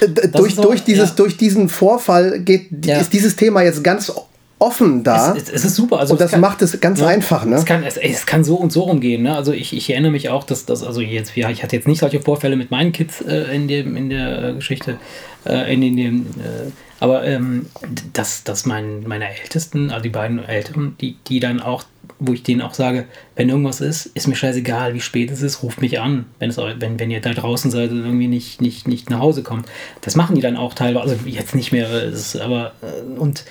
[0.00, 4.12] Äh, Durch, so, durch, dieses, durch diesen Vorfall geht, ist dieses Thema jetzt ganz
[4.60, 5.34] offen da.
[5.34, 5.98] es, es, es ist super.
[5.98, 7.56] Also und das kann- macht es ganz Ja, einfach, ne?
[7.56, 9.22] Es kann, es, es kann so und so rumgehen.
[9.22, 9.34] Ne?
[9.34, 11.98] Also ich, ich erinnere mich auch, dass das, also jetzt, ja, ich hatte jetzt nicht
[12.00, 14.98] solche Vorfälle mit meinen Kids äh, in, dem, in der äh, Geschichte,
[15.46, 16.70] äh, in, in dem, äh,
[17.00, 17.66] aber ähm,
[18.12, 21.84] dass, dass mein, meine Ältesten, also die beiden Älteren, die, die dann auch
[22.20, 25.62] wo ich denen auch sage, wenn irgendwas ist, ist mir scheißegal, wie spät es ist,
[25.62, 28.86] ruft mich an, wenn, es, wenn, wenn ihr da draußen seid und irgendwie nicht, nicht,
[28.86, 29.66] nicht nach Hause kommt.
[30.02, 33.44] Das machen die dann auch teilweise, also jetzt nicht mehr, ist, aber äh, und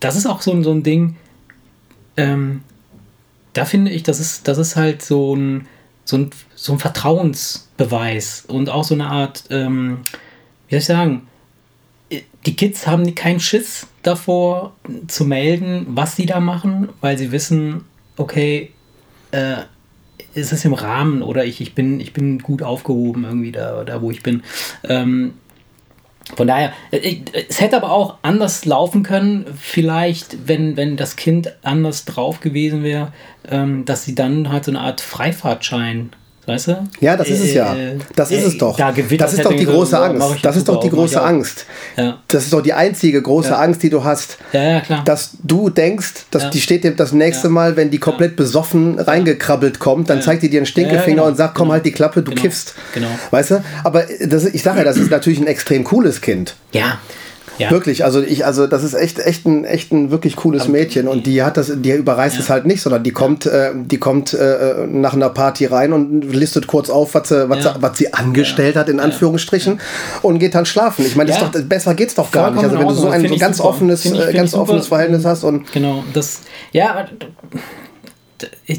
[0.00, 1.16] das ist auch so, ein so ein Ding,
[2.16, 2.62] ähm,
[3.52, 5.66] da finde ich, das ist, das ist halt so ein,
[6.04, 9.98] so ein, so ein Vertrauensbeweis und auch so eine Art, ähm,
[10.68, 11.26] wie soll ich sagen,
[12.46, 14.74] die Kids haben keinen Schiss davor
[15.08, 17.84] zu melden, was sie da machen, weil sie wissen,
[18.16, 18.70] okay,
[19.30, 19.56] äh,
[20.34, 24.00] ist es im Rahmen oder ich, ich, bin, ich bin gut aufgehoben irgendwie da, da
[24.00, 24.42] wo ich bin.
[24.84, 25.34] Ähm,
[26.36, 27.16] von daher, äh,
[27.48, 32.82] es hätte aber auch anders laufen können, vielleicht, wenn, wenn das Kind anders drauf gewesen
[32.82, 33.12] wäre,
[33.48, 36.10] ähm, dass sie dann halt so eine Art Freifahrtschein
[36.50, 36.88] Weißt du?
[37.00, 37.74] Ja, das ist es ja.
[37.76, 38.76] Äh, Das ist äh, es doch.
[38.76, 40.38] da gewinnt Das ist doch die große so, Angst.
[40.42, 41.20] Das ist doch die große.
[41.22, 41.64] Angst.
[41.96, 42.18] Ja.
[42.26, 43.58] Das ist doch die einzige große Ja.
[43.58, 44.38] Angst, die du hast.
[44.52, 45.02] Ja, ja, klar.
[45.04, 46.50] Dass du denkst, dass Ja.
[46.50, 47.48] die steht dir das nächste.
[47.48, 51.26] Mal, wenn die komplett besoffen reingekrabbelt kommt, dann zeigt die dir einen Stinkefinger Ja, genau.
[51.28, 51.74] und sagt, komm Genau.
[51.74, 52.42] halt die Klappe, du Genau.
[52.42, 52.74] kiffst.
[52.94, 53.08] Genau.
[53.30, 53.64] Weißt du?
[53.84, 56.56] Aber das, ich sage ja, das ist natürlich ein extrem cooles Kind.
[56.72, 56.98] ja.
[57.60, 57.70] Ja.
[57.70, 61.26] Wirklich, also ich, also das ist echt, echt ein, echt ein wirklich cooles Mädchen und
[61.26, 64.86] die hat das, die überreißt es halt nicht, sondern die kommt, äh, die kommt äh,
[64.88, 67.74] nach einer Party rein und listet kurz auf, was sie, was, Ja.
[67.74, 69.80] sie, was sie angestellt hat in Anführungsstrichen
[70.22, 71.04] und geht dann schlafen.
[71.06, 71.38] Ich meine, Ja.
[71.52, 72.62] doch, besser geht's doch gar nicht.
[72.64, 73.74] Also wenn du so ein so ganz super.
[73.74, 74.86] Find ich- äh, find ganz offenes.
[74.88, 76.40] Verhältnis hast und Genau, das,
[76.72, 77.06] ja,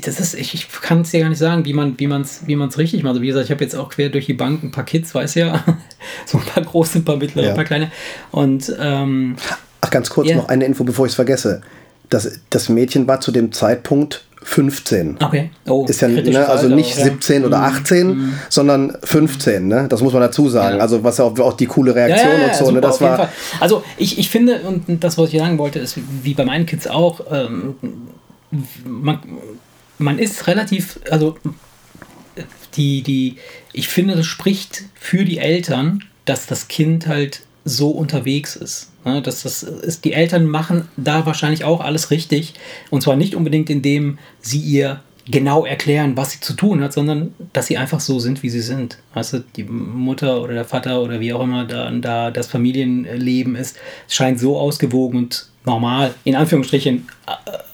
[0.01, 2.55] das ist, ich, ich kann es dir gar nicht sagen, wie man wie man's, wie
[2.55, 3.11] man's richtig macht.
[3.11, 5.35] Also wie gesagt, ich habe jetzt auch quer durch die Bank ein paar Kids, weiß
[5.35, 5.63] ja,
[6.25, 7.49] so ein paar große, ein paar mittlere, Ja.
[7.51, 7.91] ein paar kleine.
[8.31, 9.35] Und ähm,
[9.81, 10.35] ach ganz kurz Ja.
[10.37, 11.61] noch eine Info, bevor ich es vergesse.
[12.09, 15.17] Das, das Mädchen war zu dem Zeitpunkt 15.
[15.21, 17.03] okay, oh, Ist ja ne, also Alter nicht ja.
[17.03, 19.85] 17 oder 18, sondern 15, ne?
[19.87, 20.77] Das muss man dazu sagen.
[20.77, 20.81] Ja.
[20.81, 22.81] Also was ja auch, auch die coole Reaktion und so, super, ne?
[22.81, 23.29] Das war.
[23.59, 26.87] Also ich, ich finde, und das, was ich sagen wollte, ist wie bei meinen Kids
[26.87, 27.75] auch, ähm,
[28.85, 29.19] man,
[29.97, 31.37] man ist relativ, also
[32.75, 33.37] die, die,
[33.73, 38.91] ich finde, das spricht für die Eltern, dass das Kind halt so unterwegs ist.
[39.05, 39.21] Ne?
[39.21, 42.53] Dass das ist, die Eltern machen da wahrscheinlich auch alles richtig.
[42.89, 47.33] Und zwar nicht unbedingt, indem sie ihr genau erklären, was sie zu tun hat, sondern
[47.53, 48.97] dass sie einfach so sind, wie sie sind.
[49.13, 53.55] Weißt du, die Mutter oder der Vater oder wie auch immer da, da das Familienleben
[53.55, 57.31] ist, scheint so ausgewogen und normal, in Anführungsstrichen, äh,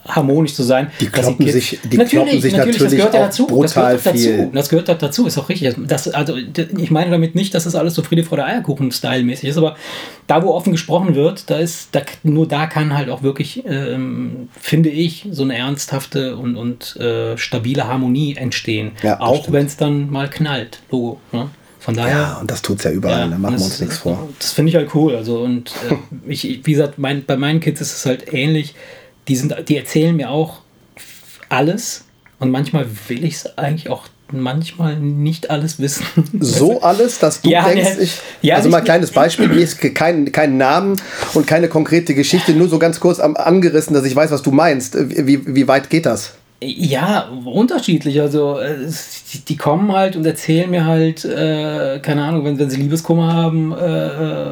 [0.10, 0.90] harmonisch zu sein.
[1.02, 3.46] Die kloppen Kids- sich- die kloppen sich das natürlich gehört ja dazu.
[3.48, 4.52] brutal das gehört dazu.
[4.54, 5.76] Das gehört doch dazu, ist auch richtig.
[5.86, 9.58] Das, also, ich meine damit nicht, dass das alles so Friede vor der Eierkuchen-Style-mäßig ist,
[9.58, 9.76] aber
[10.28, 14.48] da, wo offen gesprochen wird, da ist, da, nur da kann halt auch wirklich, ähm,
[14.60, 18.92] finde ich, so eine ernsthafte und, und äh, stabile Harmonie entstehen.
[19.04, 20.80] Ja, auch das wenn es dann mal knallt.
[20.90, 21.20] Logo.
[21.34, 21.50] Ne?
[21.88, 22.18] Von daher.
[22.18, 24.28] ja, und das tut's ja überall, Ja, da machen wir das- uns nichts vor.
[24.40, 25.16] Das finde ich halt cool.
[25.16, 25.96] Also und äh,
[26.28, 28.76] ich, ich- wie gesagt, mein, bei meinen Kids ist es halt ähnlich.
[29.30, 30.60] Die sind, die erzählen mir auch
[31.48, 32.04] alles
[32.40, 36.04] und manchmal will ich es eigentlich auch manchmal nicht alles wissen.
[36.42, 39.62] So alles, dass du Ja, denkst, ne, ich, ja, also mal ein kleines Beispiel, mir
[39.62, 41.00] ist kein, kein Namen
[41.36, 44.52] und keine konkrete Geschichte, nur so ganz kurz am, angerissen, dass ich weiß, was du
[44.52, 44.98] meinst.
[45.00, 46.34] Wie, wie weit geht das?
[46.60, 48.20] Ja, unterschiedlich.
[48.20, 48.78] Also äh,
[49.48, 53.74] die, kommen halt und erzählen mir halt, äh, keine Ahnung, wenn, wenn sie Liebeskummer haben,
[53.74, 54.50] äh, äh,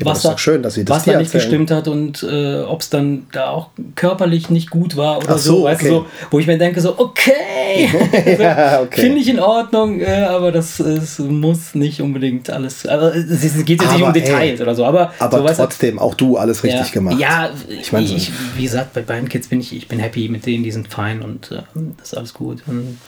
[0.00, 1.42] was, doch schön, dass sie das was da nicht erzählen.
[1.42, 5.58] gestimmt hat und äh, ob es dann da auch körperlich nicht gut war oder so,
[5.58, 6.06] so, weißt du, okay.
[6.20, 6.28] so.
[6.30, 7.88] Wo ich mir denke, so, okay,
[8.38, 9.00] Ja, okay.
[9.00, 12.86] finde ich in Ordnung, äh, aber das es muss nicht unbedingt alles.
[12.86, 15.44] Aber es, es geht jetzt nicht Aber, um Details ey, oder so, aber, Aber so,
[15.44, 17.18] weißt du, trotzdem, auch du alles richtig ja, gemacht.
[17.18, 20.46] Ja, Ich meine, ich, wie gesagt, bei beiden Kids bin ich, ich bin happy mit
[20.46, 21.62] denen, die sind fein und äh,
[21.98, 22.62] das ist alles gut.
[22.66, 22.98] Und,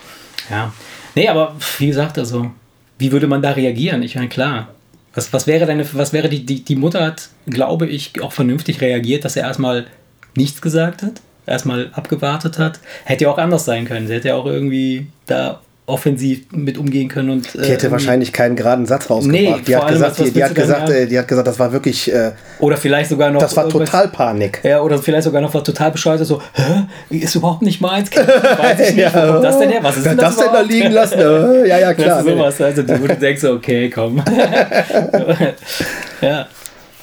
[0.51, 0.73] ja.
[1.15, 2.51] Nee, aber wie gesagt, also,
[2.99, 4.03] wie würde man da reagieren?
[4.03, 4.69] Ich meine, klar.
[5.15, 8.81] Was, was wäre deine, was wäre die, die, die Mutter hat, glaube ich, auch vernünftig
[8.81, 9.87] reagiert, dass er erstmal
[10.35, 12.81] nichts gesagt hat, erstmal abgewartet hat.
[13.05, 14.07] Hätte ja auch anders sein können.
[14.07, 17.55] Sie hätte ja auch irgendwie da offensiv mit umgehen können und.
[17.55, 19.43] Die hätte wahrscheinlich keinen geraden Satz rausgebracht.
[19.43, 21.03] Nee, die, hat gesagt, was die, die, hat willst du denn gesagt, sagen?
[21.03, 23.41] äh, die hat gesagt, das war wirklich, äh, Oder vielleicht sogar noch.
[23.41, 24.61] das war total Panik.
[24.63, 26.85] Ja, oder vielleicht sogar noch was total bescheuertes, so, hä?
[27.11, 28.11] Ist überhaupt nicht meins?
[28.17, 29.83] Weiß ich nicht, wo kommt das denn her?
[29.83, 31.19] Was ist denn das, das denn da liegen lassen?
[31.19, 32.23] Äh, ja, ja, klar.
[32.23, 34.23] Das ist sowas, also du, du denkst, okay, komm.
[36.21, 36.47] ja,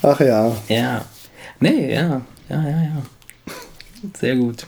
[0.02, 0.52] Ach ja.
[0.68, 1.02] ja.
[1.60, 3.04] Nee, ja, ja, ja, ja.
[4.18, 4.65] Sehr gut.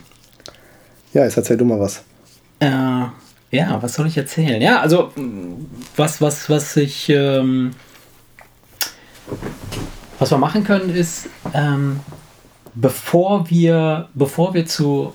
[1.14, 2.02] Ja, jetzt erzähl du mal was.
[2.60, 2.70] Äh,
[3.52, 4.60] ja, was soll ich erzählen?
[4.60, 5.56] Ja, also, mh,
[5.96, 7.70] was, was, was ich, ähm,
[10.18, 12.00] was wir machen können, ist, ähm,
[12.74, 15.12] bevor wir, bevor wir zu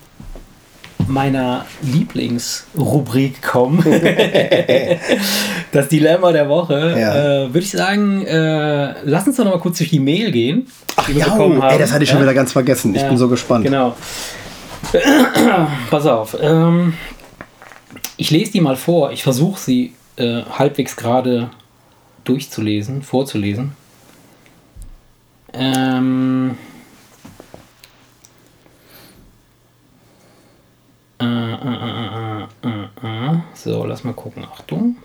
[1.07, 3.83] meiner Lieblingsrubrik kommen,
[5.71, 7.15] das Dilemma der Woche, Ja.
[7.45, 10.67] äh, würde ich sagen, äh, lass uns doch noch mal kurz durch die Mail gehen.
[10.97, 11.37] Ach ja,
[11.71, 12.23] ey, das hatte ich schon Ja?
[12.23, 12.93] wieder ganz vergessen.
[12.93, 13.63] Ich Ja, bin so gespannt.
[13.63, 13.95] Genau.
[15.89, 16.35] Pass auf.
[16.41, 16.93] Ähm,
[18.17, 19.11] ich lese die mal vor.
[19.11, 21.51] Ich versuche sie äh, halbwegs gerade
[22.23, 23.73] durchzulesen, vorzulesen.
[25.53, 26.57] Ähm,
[31.19, 34.43] äh, äh, äh, so, lass mal gucken.
[34.43, 34.97] Achtung.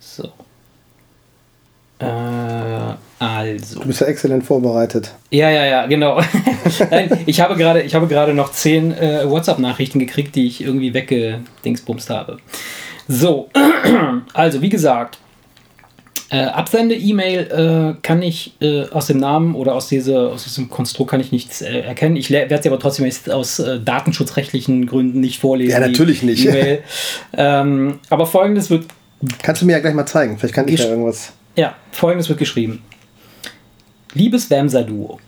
[0.00, 0.32] So.
[3.20, 3.80] Also.
[3.80, 5.14] Du bist ja exzellent vorbereitet.
[5.30, 6.20] Ja, ja, ja, genau.
[6.90, 12.10] Nein, ich habe gerade, ich habe gerade noch zehn WhatsApp-Nachrichten gekriegt, die ich irgendwie weggedingsbumst
[12.10, 12.38] habe.
[13.06, 13.50] So,
[14.34, 15.18] also wie gesagt,
[16.30, 21.10] äh, Absende-E-Mail äh, kann ich äh, aus dem Namen oder aus, diese, aus diesem Konstrukt
[21.10, 22.14] kann ich nichts äh, erkennen.
[22.14, 25.72] Ich werde sie aber trotzdem aus äh, datenschutzrechtlichen Gründen nicht vorlesen.
[25.72, 26.46] Ja, natürlich nicht.
[26.46, 26.78] E
[27.36, 28.86] ähm, aber folgendes wird.
[29.42, 30.38] Kannst du mir ja gleich mal zeigen?
[30.38, 31.32] Vielleicht kann ich ja irgendwas.
[31.56, 32.80] Ja, folgendes wird geschrieben.
[34.12, 35.20] Liebes Wemser-Duo,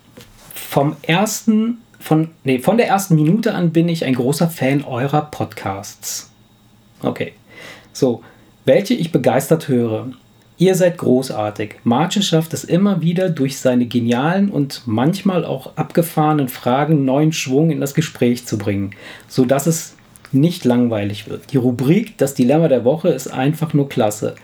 [0.55, 5.23] vom ersten, von, nee, von der ersten Minute an bin ich ein großer Fan eurer
[5.31, 6.33] Podcasts.
[7.01, 7.33] Okay.
[7.92, 8.25] So,
[8.64, 10.09] welche ich begeistert höre.
[10.59, 11.77] Ihr seid großartig.
[11.85, 17.71] Marche schafft es immer wieder, durch seine genialen und manchmal auch abgefahrenen Fragen neuen Schwung
[17.71, 18.95] in das Gespräch zu bringen,
[19.29, 19.95] sodass es
[20.33, 21.53] nicht langweilig wird.
[21.53, 24.35] Die Rubrik Das Dilemma der Woche ist einfach nur klasse.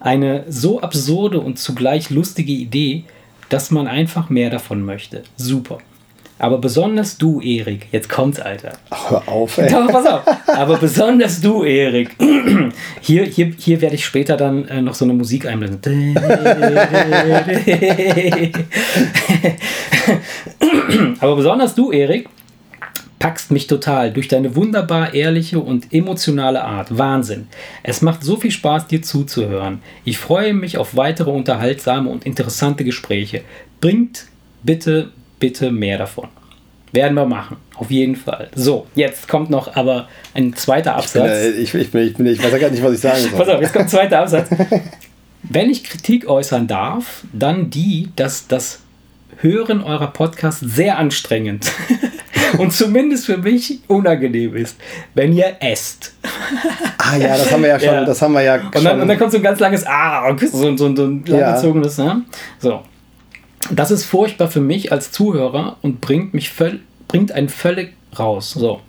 [0.00, 3.04] Eine so absurde und zugleich lustige Idee,
[3.54, 5.22] dass man einfach mehr davon möchte.
[5.36, 5.78] Super.
[6.40, 8.72] Aber besonders du, Erik, jetzt kommt's, Alter.
[8.90, 9.70] Ach, hör auf, ey.
[9.70, 10.22] Doch, pass auf.
[10.48, 12.16] Aber besonders du, Erik.
[13.00, 16.16] Hier, hier, hier werde ich später dann äh, noch so eine Musik einblenden.
[21.20, 22.28] Aber besonders du, Erik,
[23.24, 26.98] packst mich total durch deine wunderbar ehrliche und emotionale Art.
[26.98, 27.46] Wahnsinn.
[27.82, 29.80] Es macht so viel Spaß, dir zuzuhören.
[30.04, 33.40] Ich freue mich auf weitere unterhaltsame und interessante Gespräche.
[33.80, 34.26] Bringt
[34.62, 35.08] bitte
[35.40, 36.28] bitte mehr davon.
[36.92, 38.50] Werden wir machen, auf jeden Fall.
[38.54, 41.56] So, jetzt kommt noch aber ein zweiter Absatz.
[41.56, 43.38] Ich, bin, ich, bin, ich, bin, ich weiß ja gar nicht, was ich sagen soll.
[43.38, 44.50] Pass auf, jetzt kommt ein zweiter Absatz.
[45.44, 48.80] Wenn ich Kritik äußern darf, dann die, dass das
[49.38, 51.72] Hören eurer Podcasts sehr anstrengend
[52.58, 54.76] und zumindest für mich unangenehm ist,
[55.14, 56.14] wenn ihr esst.
[56.98, 57.88] Ah ja, das haben wir ja schon.
[57.88, 58.04] Ja.
[58.04, 60.76] Das haben wir ja und, dann, und dann kommt so ein ganz langes Ah, so,
[60.76, 61.96] so, so ein langgezogenes.
[61.96, 62.14] Ja.
[62.14, 62.22] Ne?
[62.58, 62.82] So,
[63.70, 68.50] das ist furchtbar für mich als Zuhörer und bringt mich völ bringt einen völlig raus.
[68.50, 68.80] So.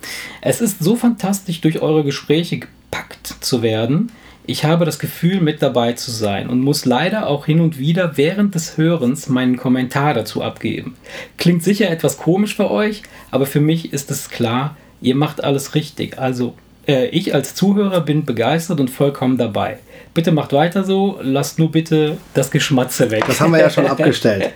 [0.42, 4.12] Es ist so fantastisch, durch eure Gespräche gepackt zu werden.
[4.48, 8.18] Ich habe das Gefühl, mit dabei zu sein und muss leider auch hin und wieder
[8.18, 10.96] während des Hörens meinen Kommentar dazu abgeben.
[11.38, 15.76] Klingt sicher etwas komisch für euch, aber für mich ist es klar, ihr macht alles
[15.76, 16.20] richtig.
[16.20, 16.56] Also
[16.88, 19.80] äh, ich als Zuhörer bin begeistert und vollkommen dabei
[20.16, 23.26] bitte macht weiter so, lasst nur bitte das Geschmatze weg.
[23.28, 24.52] Das haben wir ja schon abgestellt.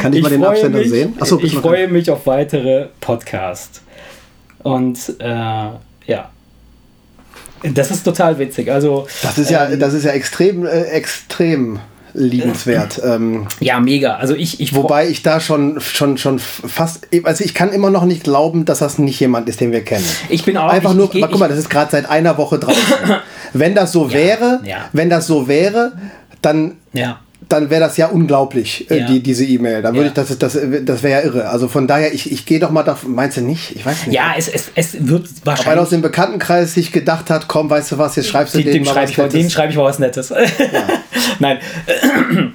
[0.00, 1.14] Kann ich, ich mal den Absender mich, sehen?
[1.20, 3.82] Achso, ich freue mich auf weitere Podcasts.
[4.64, 5.24] Und äh,
[6.06, 6.30] ja.
[7.72, 8.70] Das ist total witzig.
[8.70, 11.78] Also, das ist ja, ähm, das ist ja extrem, äh, extrem
[12.14, 13.00] liebenswert.
[13.04, 14.16] Ähm, ja, mega.
[14.16, 18.04] Also ich, ich wobei ich da schon, schon, schon fast, also ich kann immer noch
[18.04, 20.04] nicht glauben, dass das nicht jemand ist, den wir kennen.
[20.28, 21.14] Ich bin auch einfach ich, nur.
[21.14, 22.82] Ich, guck mal, das ist gerade seit einer Woche draußen.
[23.52, 24.76] wenn das so ja, wäre, ja.
[24.92, 25.92] wenn das so wäre,
[26.40, 29.06] dann ja dann wäre das ja unglaublich, äh, ja.
[29.06, 29.82] die, diese E-Mail.
[29.82, 30.22] Dann würde ja.
[30.22, 31.48] ich, das, das, das wäre ja irre.
[31.48, 33.74] Also von daher, ich, ich gehe doch mal davon, meinst du nicht?
[33.76, 34.14] Ich weiß nicht.
[34.14, 35.72] Ja, es, es, es wird wahrscheinlich.
[35.72, 38.72] Einer aus dem Bekanntenkreis sich gedacht hat, komm, weißt du was, jetzt schreibst du den,
[38.72, 40.30] dem schreib ich mal, Den schreibe ich mal was Nettes.
[40.30, 40.36] Ja.
[41.38, 41.58] Nein.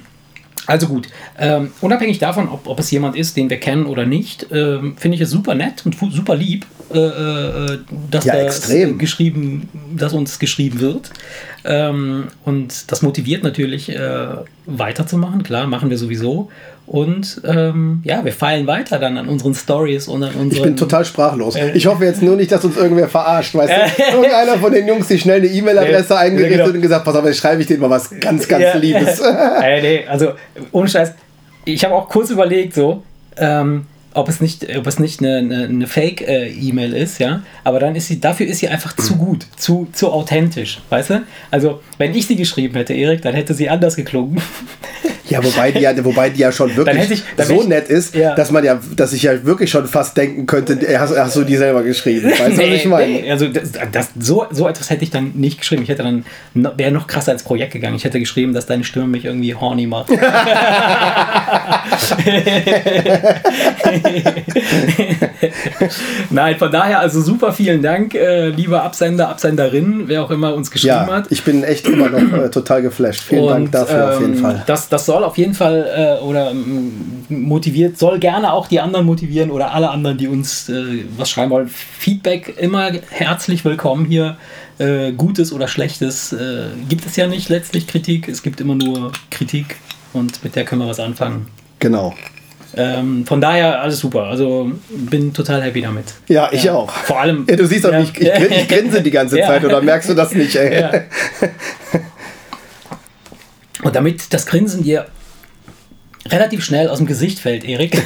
[0.66, 4.46] Also gut, ähm, unabhängig davon, ob, ob es jemand ist, den wir kennen oder nicht,
[4.52, 7.78] ähm, finde ich es super nett und super lieb, äh, äh,
[8.10, 11.10] dass ja, das geschrieben, dass uns geschrieben wird.
[11.64, 14.28] Ähm, und das motiviert natürlich äh,
[14.66, 16.48] weiterzumachen, klar, machen wir sowieso.
[16.86, 20.56] Und ähm, ja, wir feilen weiter dann an unseren Stories und an unseren.
[20.56, 21.54] Ich bin total sprachlos.
[21.54, 23.54] Äh, ich hoffe jetzt nur nicht, dass uns irgendwer verarscht.
[23.54, 24.02] Weißt du?
[24.16, 26.74] Irgendeiner von den Jungs, die schnell eine E-Mail-Adresse eingerichtet genau.
[26.74, 28.76] und gesagt, pass auf, jetzt schreibe ich denen mal was ganz, ganz ja.
[28.76, 29.20] Liebes.
[29.62, 30.32] äh, nee, also
[30.72, 31.12] ohne Scheiß.
[31.64, 33.04] Ich habe auch kurz überlegt, so,
[33.36, 37.42] ähm, ob es nicht, ob es nicht eine, eine, Fake-E-Mail ist, ja.
[37.62, 41.22] Aber dann ist sie, dafür ist sie einfach zu gut, zu, zu authentisch, weißt du?
[41.50, 44.40] Also, wenn ich sie geschrieben hätte, Erik, dann hätte sie anders geklungen.
[45.30, 48.34] Ja, wobei die ja, wobei die ja schon wirklich ich, so ich, nett ist, ja.
[48.34, 51.56] dass man ja, dass ich ja wirklich schon fast denken könnte, hast, hast du die
[51.56, 52.30] selber geschrieben.
[52.30, 53.12] Weißt du, nee, was ich meine?
[53.12, 55.82] Nee, also das, das, so, so etwas hätte ich dann nicht geschrieben.
[55.84, 56.24] Ich hätte dann,
[56.76, 57.94] wäre noch krasser ins Projekt gegangen.
[57.94, 60.10] Ich hätte geschrieben, dass deine Stimme mich irgendwie horny macht.
[66.30, 70.70] Nein, von daher also super vielen Dank, äh, lieber Absender, Absenderin, wer auch immer uns
[70.70, 71.26] geschrieben ja, hat.
[71.30, 73.22] Ich bin echt immer noch äh, total geflasht.
[73.22, 74.62] Vielen Und, Dank dafür ähm, auf jeden ähm, Fall.
[74.66, 78.80] Das, das soll soll auf jeden Fall äh, oder ähm, motiviert, soll gerne auch die
[78.80, 81.68] anderen motivieren oder alle anderen, die uns äh, was schreiben wollen.
[81.68, 84.36] Feedback immer herzlich willkommen hier.
[84.78, 88.28] Äh, Gutes oder Schlechtes äh, gibt es ja nicht letztlich Kritik.
[88.28, 89.76] Es gibt immer nur Kritik
[90.14, 91.48] und mit der können wir was anfangen.
[91.80, 92.14] Genau.
[92.76, 94.24] Ähm, von daher alles super.
[94.24, 96.14] Also bin total happy damit.
[96.28, 96.72] Ja, ich ja.
[96.72, 96.90] auch.
[96.90, 97.44] Vor allem.
[97.48, 98.00] Ja, du siehst doch, ja.
[98.00, 100.56] ich, ich, ich, grinse die ganze Zeit oder merkst du das nicht?
[100.56, 101.02] Ey?
[103.82, 105.06] Und damit das Grinsen dir
[106.26, 107.96] relativ schnell aus dem Gesicht fällt, Erik,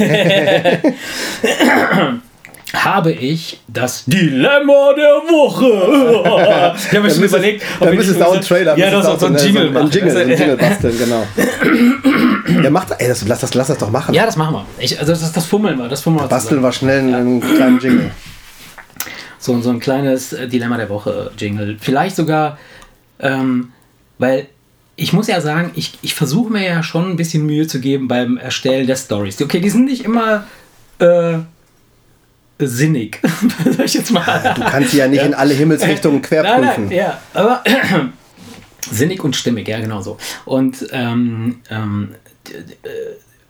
[2.73, 6.75] habe ich das Dilemma der Woche.
[6.77, 9.19] ich habe mir schon überlegt, ob da müsstest du auch einen Trailer, ja, das auch
[9.19, 11.27] so ein Jingle, so, ein Jingle, ein Jingle basteln, genau.
[12.63, 14.15] ja, macht, ey, das, lass, das, lass das doch machen.
[14.15, 14.67] Ja, das machen wir.
[14.79, 15.89] Ich, also das, das fummeln wir.
[15.89, 17.55] Das fummeln wir basteln wir schnell einen ja.
[17.55, 18.11] kleinen Jingle.
[19.39, 21.77] So, so ein kleines äh, Dilemma der Woche Jingle.
[21.81, 22.59] Vielleicht sogar,
[23.21, 23.73] ähm,
[24.19, 24.47] weil
[24.97, 28.09] ich muss ja sagen, ich, ich versuche mir ja schon ein bisschen Mühe zu geben
[28.09, 29.41] beim Erstellen der Stories.
[29.43, 30.47] Okay, die sind nicht immer
[30.99, 31.39] äh,
[32.59, 33.21] sinnig.
[33.65, 34.55] Sag ich jetzt mal.
[34.55, 35.27] Du kannst sie ja nicht ja.
[35.27, 36.91] in alle Himmelsrichtungen querprüfen.
[36.91, 37.63] ja, aber
[38.91, 40.17] sinnig und stimmig, ja, genau so.
[40.45, 42.15] Und ähm, ähm,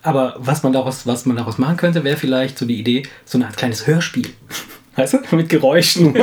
[0.02, 3.38] aber was man daraus, was man daraus machen könnte, wäre vielleicht so die Idee, so
[3.38, 4.28] eine Art kleines Hörspiel.
[4.96, 5.36] Weißt du?
[5.36, 6.14] Mit Geräuschen.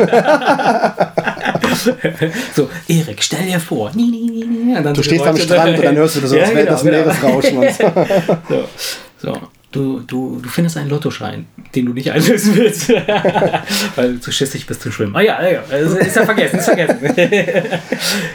[2.56, 3.92] so, Erik, stell dir vor.
[4.80, 7.62] Du so stehst am Strand und dann hörst du das, ja, genau, das Meeresrauschen.
[7.62, 8.08] Genau.
[9.18, 9.38] so, so.
[9.72, 12.90] Du, du, du findest einen Lottoschein, den du nicht einlösen willst,
[13.96, 15.16] weil du zu schissig bist zu schwimmen.
[15.16, 17.00] Ah ja, ja ist ja vergessen, ist vergessen.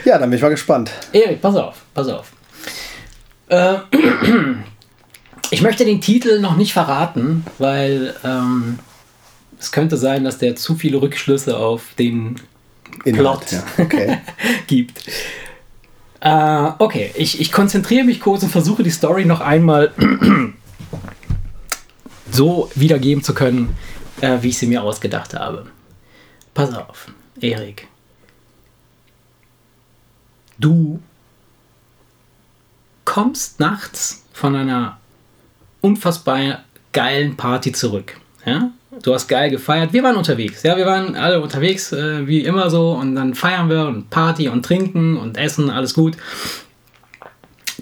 [0.06, 0.90] ja, dann bin ich mal gespannt.
[1.12, 2.32] Erik, pass auf, pass auf.
[3.48, 3.74] Äh,
[5.50, 8.78] ich möchte den Titel noch nicht verraten, weil ähm,
[9.58, 12.36] es könnte sein, dass der zu viele Rückschlüsse auf den
[13.04, 13.64] Inhalt, Plot ja.
[13.78, 14.18] okay.
[14.66, 15.02] gibt.
[16.26, 19.94] Äh, okay, ich, ich konzentriere mich kurz und versuche die Story noch einmal
[22.32, 23.76] so wiedergeben zu können,
[24.20, 25.66] äh, wie ich sie mir ausgedacht habe.
[26.52, 27.86] Pass auf, Erik.
[30.58, 30.98] Du
[33.04, 34.98] kommst nachts von einer
[35.80, 38.18] unfassbar geilen Party zurück.
[38.44, 38.72] Ja?
[39.02, 39.92] Du hast geil gefeiert.
[39.92, 40.62] Wir waren unterwegs.
[40.62, 42.92] Ja, wir waren alle unterwegs, äh, wie immer so.
[42.92, 46.16] Und dann feiern wir und Party und trinken und essen, alles gut.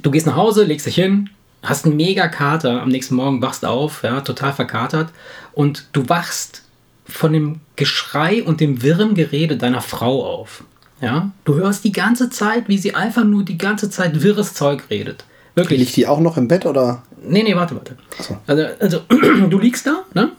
[0.02, 1.30] Du gehst nach Hause, legst dich hin,
[1.62, 2.82] hast einen mega Kater.
[2.82, 5.10] Am nächsten Morgen wachst auf, ja, total verkatert.
[5.52, 6.62] Und du wachst
[7.06, 10.64] von dem Geschrei und dem wirren Gerede deiner Frau auf.
[11.00, 14.84] Ja, du hörst die ganze Zeit, wie sie einfach nur die ganze Zeit wirres Zeug
[14.90, 15.24] redet.
[15.54, 15.80] Wirklich.
[15.80, 17.02] Liegt die auch noch im Bett oder?
[17.22, 17.96] Nee, nee, warte, warte.
[18.20, 18.36] So.
[18.46, 19.00] Also, also
[19.50, 20.32] du liegst da, ne?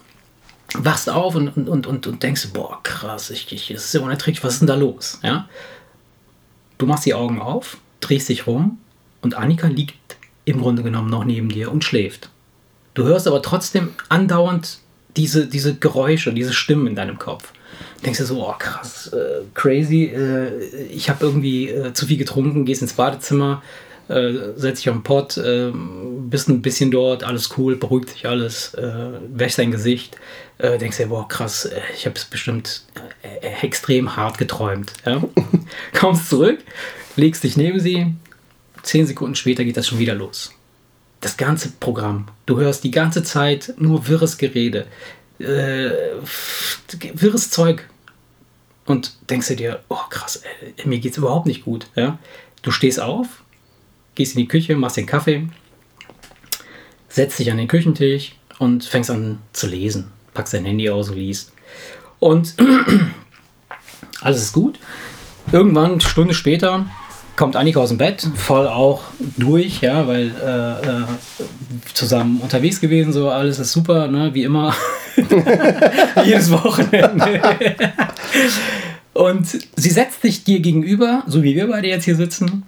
[0.83, 4.43] Wachst auf und, und, und, und denkst, boah, krass, ich, ich, das ist ja unerträglich,
[4.43, 5.19] was ist denn da los?
[5.23, 5.47] Ja?
[6.77, 8.79] Du machst die Augen auf, drehst dich rum
[9.21, 12.29] und Annika liegt im Grunde genommen noch neben dir und schläft.
[12.93, 14.79] Du hörst aber trotzdem andauernd
[15.17, 17.51] diese, diese Geräusche, diese Stimmen in deinem Kopf.
[18.05, 22.65] Denkst du so, oh krass, äh, crazy, äh, ich habe irgendwie äh, zu viel getrunken,
[22.65, 23.63] gehst ins Badezimmer,
[24.07, 25.71] äh, setzt dich auf den Pott, äh,
[26.29, 30.17] bist ein bisschen dort, alles cool, beruhigt sich alles, äh, wäschst dein Gesicht,
[30.57, 32.83] äh, denkst dir, boah, krass, äh, ich habe es bestimmt
[33.23, 34.93] äh, äh, extrem hart geträumt.
[35.05, 35.23] Ja?
[35.99, 36.59] Kommst zurück,
[37.15, 38.13] legst dich neben sie,
[38.83, 40.51] zehn Sekunden später geht das schon wieder los.
[41.21, 42.27] Das ganze Programm.
[42.45, 44.85] Du hörst die ganze Zeit nur wirres Gerede,
[45.39, 45.91] äh,
[47.13, 47.88] wirres Zeug.
[48.85, 50.43] Und denkst du dir, oh krass,
[50.77, 51.88] ey, mir geht's überhaupt nicht gut.
[51.95, 52.19] Ja?
[52.61, 53.43] Du stehst auf,
[54.13, 55.47] gehst in die Küche, machst den Kaffee,
[57.15, 61.17] setzt dich an den Küchentisch und fängst an zu lesen packst dein Handy aus und
[61.17, 61.51] liest.
[62.19, 62.54] Und
[64.21, 64.78] alles ist gut.
[65.51, 66.86] Irgendwann, eine Stunde später,
[67.36, 69.04] kommt Annika aus dem Bett, voll auch
[69.38, 71.04] durch, ja, weil äh, äh,
[71.93, 74.75] zusammen unterwegs gewesen, so alles ist super, ne, wie immer.
[76.25, 77.41] Jedes Wochenende.
[79.13, 82.63] und sie setzt sich dir gegenüber, so wie wir beide jetzt hier sitzen,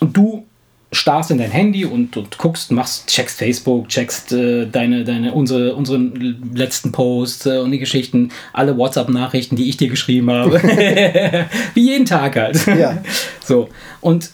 [0.00, 0.46] und du
[0.90, 5.74] starrst in dein Handy und, und guckst, machst, checkst Facebook, checkst äh, deine, deine, unsere,
[5.74, 10.62] unseren letzten Posts äh, und die Geschichten, alle WhatsApp-Nachrichten, die ich dir geschrieben habe.
[11.74, 12.66] Wie jeden Tag halt.
[12.66, 13.02] Ja.
[13.44, 13.68] So.
[14.00, 14.30] Und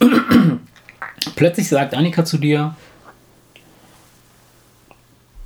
[1.37, 2.77] plötzlich sagt Annika zu dir,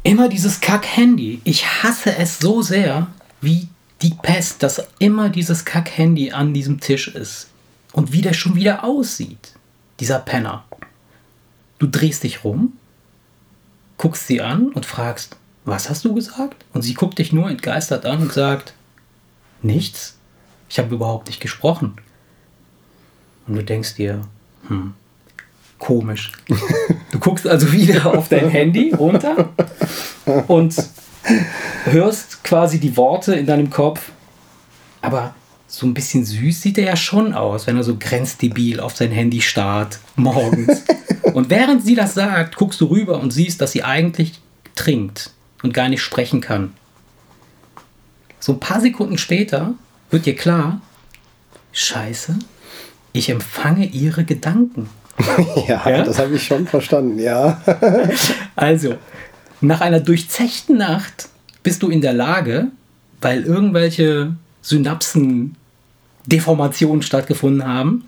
[0.02, 1.40] immer dieses Kack-Handy.
[1.44, 3.08] Ich hasse es so sehr,
[3.40, 3.68] wie
[4.02, 7.48] die Pest, dass immer dieses Kack-Handy an diesem Tisch ist.
[7.92, 9.54] Und wie der schon wieder aussieht.
[10.00, 10.64] Dieser Penner.
[11.78, 12.74] Du drehst dich rum,
[13.96, 16.64] guckst sie an und fragst, was hast du gesagt?
[16.72, 18.74] Und sie guckt dich nur entgeistert an und sagt,
[19.62, 20.16] nichts.
[20.68, 21.96] Ich habe überhaupt nicht gesprochen.
[23.46, 24.22] Und du denkst dir,
[24.66, 24.94] hm,
[25.78, 26.32] Komisch.
[27.10, 29.48] Du guckst also wieder auf dein Handy runter
[30.46, 30.76] und
[31.84, 34.12] hörst quasi die Worte in deinem Kopf.
[35.00, 35.34] Aber
[35.66, 39.10] so ein bisschen süß sieht er ja schon aus, wenn er so grenzdebil auf sein
[39.10, 40.84] Handy starrt morgens.
[41.38, 44.40] Und während sie das sagt, guckst du rüber und siehst, dass sie eigentlich
[44.74, 45.30] trinkt
[45.62, 46.72] und gar nicht sprechen kann.
[48.40, 49.74] So ein paar Sekunden später
[50.10, 50.80] wird dir klar,
[51.70, 52.40] scheiße,
[53.12, 54.90] ich empfange ihre Gedanken.
[55.68, 56.02] ja, ja?
[56.02, 57.62] das habe ich schon verstanden, ja.
[58.56, 58.96] also,
[59.60, 61.28] nach einer durchzechten Nacht
[61.62, 62.66] bist du in der Lage,
[63.20, 65.54] weil irgendwelche Synapsen
[66.26, 68.06] Deformationen stattgefunden haben,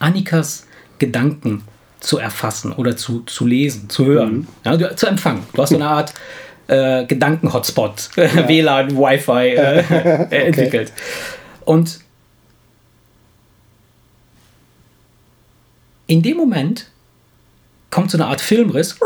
[0.00, 0.66] Annikas
[0.98, 1.62] Gedanken
[2.02, 4.80] zu erfassen oder zu, zu lesen, zu hören, mhm.
[4.80, 5.44] ja, zu empfangen.
[5.54, 6.12] Du hast so eine Art
[6.66, 8.48] äh, Gedanken-Hotspot, ja.
[8.48, 9.84] WLAN, Wi-Fi äh,
[10.24, 10.46] okay.
[10.46, 10.92] entwickelt.
[11.64, 12.00] Und
[16.06, 16.86] in dem Moment
[17.90, 18.96] kommt so eine Art Filmriss.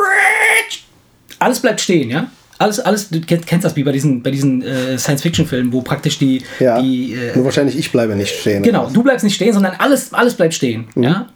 [1.38, 2.30] Alles bleibt stehen, ja?
[2.58, 6.42] Alles, alles, du kennst das wie bei diesen, bei diesen äh, Science-Fiction-Filmen, wo praktisch die.
[6.58, 8.62] Ja, die äh, nur wahrscheinlich ich bleibe nicht stehen.
[8.62, 10.86] Genau, du bleibst nicht stehen, sondern alles, alles bleibt stehen.
[10.94, 11.02] Mhm.
[11.02, 11.28] Ja?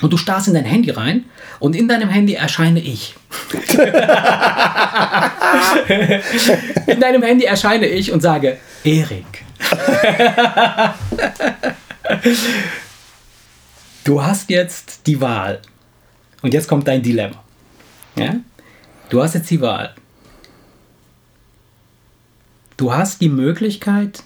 [0.00, 1.24] Und du starrst in dein Handy rein
[1.58, 3.14] und in deinem Handy erscheine ich.
[6.86, 9.44] in deinem Handy erscheine ich und sage, Erik.
[14.04, 15.60] du hast jetzt die Wahl.
[16.42, 17.42] Und jetzt kommt dein Dilemma.
[18.14, 18.36] Ja?
[19.10, 19.94] Du hast jetzt die Wahl.
[22.76, 24.22] Du hast die Möglichkeit,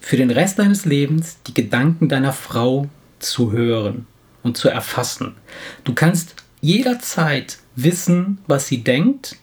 [0.00, 2.88] für den Rest deines Lebens die Gedanken deiner Frau
[3.18, 4.06] zu hören
[4.42, 5.36] und zu erfassen.
[5.84, 9.36] Du kannst jederzeit wissen, was sie denkt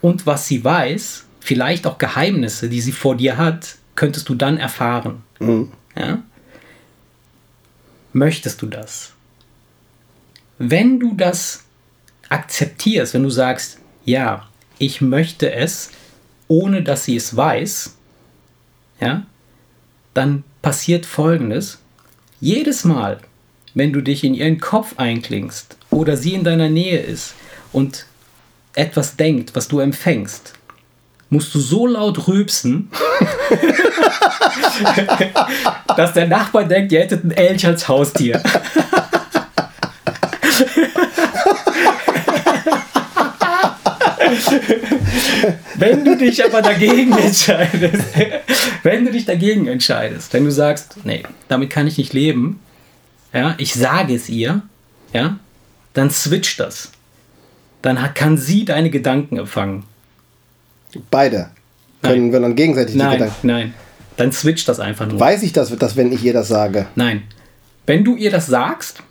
[0.00, 4.56] und was sie weiß, vielleicht auch Geheimnisse, die sie vor dir hat, könntest du dann
[4.58, 5.22] erfahren.
[5.38, 5.72] Mhm.
[5.96, 6.22] Ja?
[8.12, 9.12] Möchtest du das?
[10.58, 11.64] Wenn du das
[12.28, 15.90] akzeptierst, wenn du sagst, ja, ich möchte es,
[16.48, 17.96] ohne dass sie es weiß,
[19.00, 19.24] ja,
[20.14, 21.78] dann passiert Folgendes.
[22.40, 23.20] Jedes Mal,
[23.74, 27.34] wenn du dich in ihren Kopf einklingst oder sie in deiner Nähe ist
[27.72, 28.06] und
[28.74, 30.54] etwas denkt, was du empfängst,
[31.28, 32.90] musst du so laut rübsen,
[35.96, 38.42] dass der Nachbar denkt, ihr hättet einen Elch als Haustier.
[45.74, 48.04] wenn du dich aber dagegen entscheidest,
[48.82, 52.60] wenn du dich dagegen entscheidest, wenn du sagst, nee, damit kann ich nicht leben,
[53.34, 54.62] ja, ich sage es ihr,
[55.12, 55.38] ja,
[55.92, 56.90] dann switcht das.
[57.82, 59.84] Dann kann sie deine Gedanken empfangen.
[61.10, 61.50] Beide
[62.02, 63.46] können wir dann gegenseitig nein, die Gedanken.
[63.46, 63.74] Nein,
[64.16, 65.18] dann switcht das einfach nur.
[65.18, 66.86] Weiß ich das, dass wenn ich ihr das sage?
[66.94, 67.24] Nein.
[67.86, 69.02] Wenn du ihr das sagst,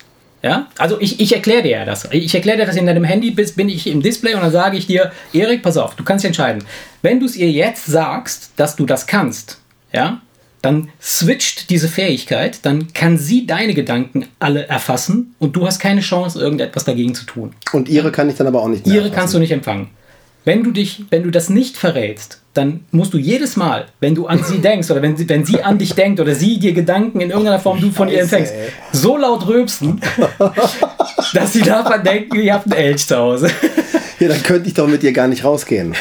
[0.41, 2.09] ja, also ich, ich erkläre dir ja das.
[2.11, 4.78] Ich erkläre dir das in deinem Handy, bist, bin ich im Display und dann sage
[4.78, 6.63] ich dir, Erik, pass auf, du kannst entscheiden.
[7.01, 9.59] Wenn du es ihr jetzt sagst, dass du das kannst,
[9.93, 10.21] ja,
[10.64, 16.01] dann switcht diese Fähigkeit, dann kann sie deine Gedanken alle erfassen und du hast keine
[16.01, 17.53] Chance, irgendetwas dagegen zu tun.
[17.74, 19.20] Und ihre kann ich dann aber auch nicht mehr Ihre erfassen.
[19.20, 19.89] kannst du nicht empfangen.
[20.45, 24.26] Wenn du dich, wenn du das nicht verrätst, dann musst du jedes Mal, wenn du
[24.28, 27.20] an sie denkst oder wenn sie, wenn sie an dich denkt oder sie dir Gedanken
[27.20, 28.53] in irgendeiner Form du von ihr empfängst,
[28.93, 29.99] so laut rülpsen,
[31.34, 33.49] dass sie davon denken, ihr habt einen Elch zu Hause.
[34.20, 35.93] Ja, dann könnte ich doch mit ihr gar nicht rausgehen.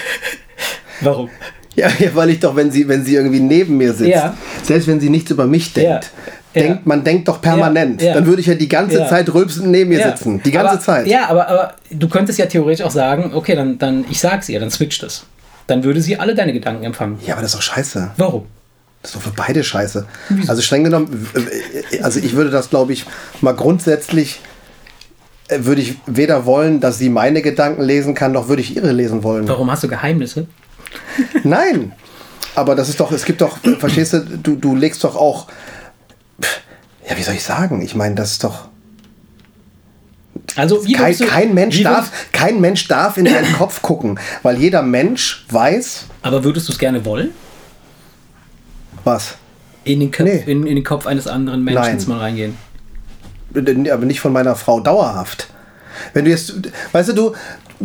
[1.00, 1.30] Warum?
[1.76, 4.36] Ja, ja, weil ich doch, wenn sie, wenn sie irgendwie neben mir sitzt, ja.
[4.62, 6.10] selbst wenn sie nichts über mich denkt,
[6.54, 6.62] ja.
[6.62, 8.02] denkt, man denkt doch permanent.
[8.02, 10.42] Dann würde ich ja die ganze Zeit rülpsend neben mir sitzen.
[10.42, 11.06] Die ganze aber, Zeit.
[11.06, 14.60] Ja, aber, aber du könntest ja theoretisch auch sagen, okay, dann, dann ich sag's ihr,
[14.60, 15.24] dann switcht es.
[15.66, 17.18] Dann würde sie alle deine Gedanken empfangen.
[17.24, 18.10] Ja, aber das ist doch scheiße.
[18.18, 18.44] Warum?
[19.00, 20.06] Das ist doch für beide scheiße.
[20.28, 20.50] Wieso?
[20.50, 21.28] Also streng genommen,
[22.02, 23.04] also ich würde das, glaube ich,
[23.40, 24.40] mal grundsätzlich
[25.48, 28.92] äh, würde ich weder wollen, dass sie meine Gedanken lesen kann, noch würde ich ihre
[28.92, 29.48] lesen wollen.
[29.48, 30.46] Warum hast du Geheimnisse?
[31.44, 31.92] Nein.
[32.54, 35.48] Aber das ist doch, es gibt doch, verstehst du, du, du legst doch auch,
[37.08, 37.80] ja, wie soll ich sagen?
[37.82, 38.68] Ich meine, das ist doch.
[40.56, 44.82] Also kein, du, kein, Mensch darf, kein Mensch darf in deinen Kopf gucken, weil jeder
[44.82, 46.06] Mensch weiß.
[46.22, 47.30] Aber würdest du es gerne wollen?
[49.04, 49.36] Was?
[49.84, 50.42] In den, Köpf, nee.
[50.46, 52.56] in, in, den Kopf eines anderen Menschen mal reingehen.
[53.54, 55.48] Aber nicht von meiner Frau dauerhaft.
[56.12, 56.54] Wenn du jetzt,
[56.92, 57.34] weißt du, du,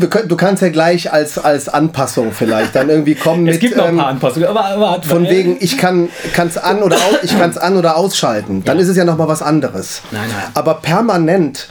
[0.06, 3.48] können, du kannst ja gleich als, als Anpassung vielleicht dann irgendwie kommen.
[3.48, 6.10] es mit, gibt noch ein paar ähm, Anpassungen, aber, aber von äh, wegen, ich kann
[6.36, 8.64] es an oder aus, ich kann's an oder ausschalten.
[8.64, 8.84] Dann ja.
[8.84, 10.02] ist es ja noch mal was anderes.
[10.12, 10.52] Nein, nein.
[10.54, 11.70] Aber permanent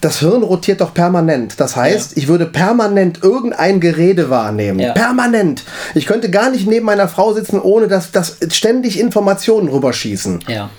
[0.00, 1.58] das Hirn rotiert doch permanent.
[1.58, 2.22] Das heißt, ja.
[2.22, 4.78] ich würde permanent irgendein Gerede wahrnehmen.
[4.78, 4.92] Ja.
[4.92, 5.64] Permanent.
[5.94, 10.44] Ich könnte gar nicht neben meiner Frau sitzen, ohne dass, dass ständig Informationen rüberschießen.
[10.46, 10.70] Ja.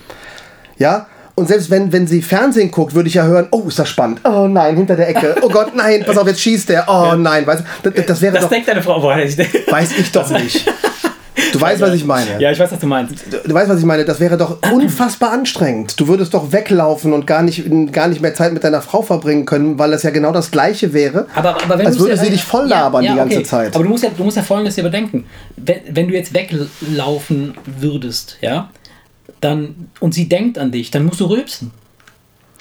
[0.78, 1.08] Ja?
[1.40, 4.20] Und selbst wenn, wenn sie Fernsehen guckt, würde ich ja hören, oh, ist das spannend.
[4.26, 5.36] Oh nein, hinter der Ecke.
[5.42, 6.86] Oh Gott, nein, pass auf, jetzt schießt der.
[6.88, 9.98] Oh nein, weißt du, das, das wäre Das doch, denkt deine Frau, woher ich weiß
[9.98, 10.66] ich doch nicht.
[11.54, 12.40] Du weißt, was ich meine.
[12.40, 13.16] Ja, ich weiß, was du meinst.
[13.46, 14.04] Du weißt, was ich meine.
[14.06, 16.00] Das wäre doch unfassbar anstrengend.
[16.00, 17.64] Du würdest doch weglaufen und gar nicht,
[17.94, 20.92] gar nicht mehr Zeit mit deiner Frau verbringen können, weil das ja genau das Gleiche
[20.94, 21.28] wäre.
[21.36, 23.74] Aber, aber wenn als würde ja- sie dich voll labern die ganze Zeit.
[23.74, 25.26] Aber du musst ja, du musst ja folgendes hier bedenken.
[25.56, 28.70] Wenn, wenn du jetzt weglaufen würdest, ja,
[29.42, 31.72] dann, und sie denkt an dich, dann musst du rülpsen.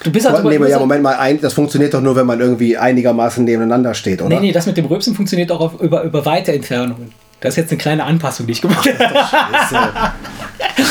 [0.03, 2.76] Du bist also nee, ja, Moment mal, ein, das funktioniert doch nur, wenn man irgendwie
[2.76, 4.29] einigermaßen nebeneinander steht, oder?
[4.29, 7.12] Nee, nee, das mit dem Rülpsen funktioniert auch auf, über, über weite Entfernungen.
[7.41, 10.12] Das ist jetzt eine kleine Anpassung, die ich gemacht habe.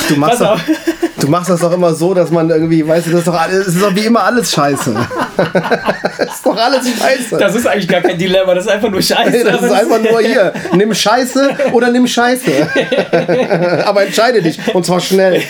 [0.09, 0.59] Du machst, doch.
[1.19, 3.67] Du machst das doch immer so, dass man irgendwie, weißt du, das ist doch, alles,
[3.67, 4.93] es ist doch wie immer alles scheiße.
[6.17, 7.37] das ist doch alles scheiße.
[7.37, 9.43] Das ist eigentlich gar kein Dilemma, das ist einfach nur Scheiße.
[9.43, 10.53] das ist einfach nur hier.
[10.73, 12.51] Nimm Scheiße oder nimm Scheiße.
[13.85, 14.59] Aber entscheide dich.
[14.73, 15.41] Und zwar schnell.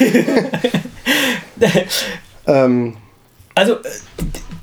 [2.48, 2.96] ähm,
[3.56, 3.78] Also, äh,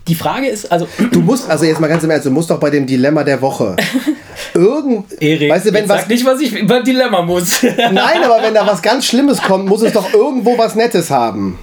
[0.07, 2.59] die Frage ist, also, du musst, also jetzt mal ganz im Ernst, du musst doch
[2.59, 3.77] bei dem Dilemma der Woche.
[4.55, 5.21] Irgend.
[5.23, 6.03] Erik, weißt du, wenn was.
[6.03, 7.63] sag nicht, was ich beim Dilemma muss.
[7.77, 11.59] Nein, aber wenn da was ganz Schlimmes kommt, muss es doch irgendwo was Nettes haben.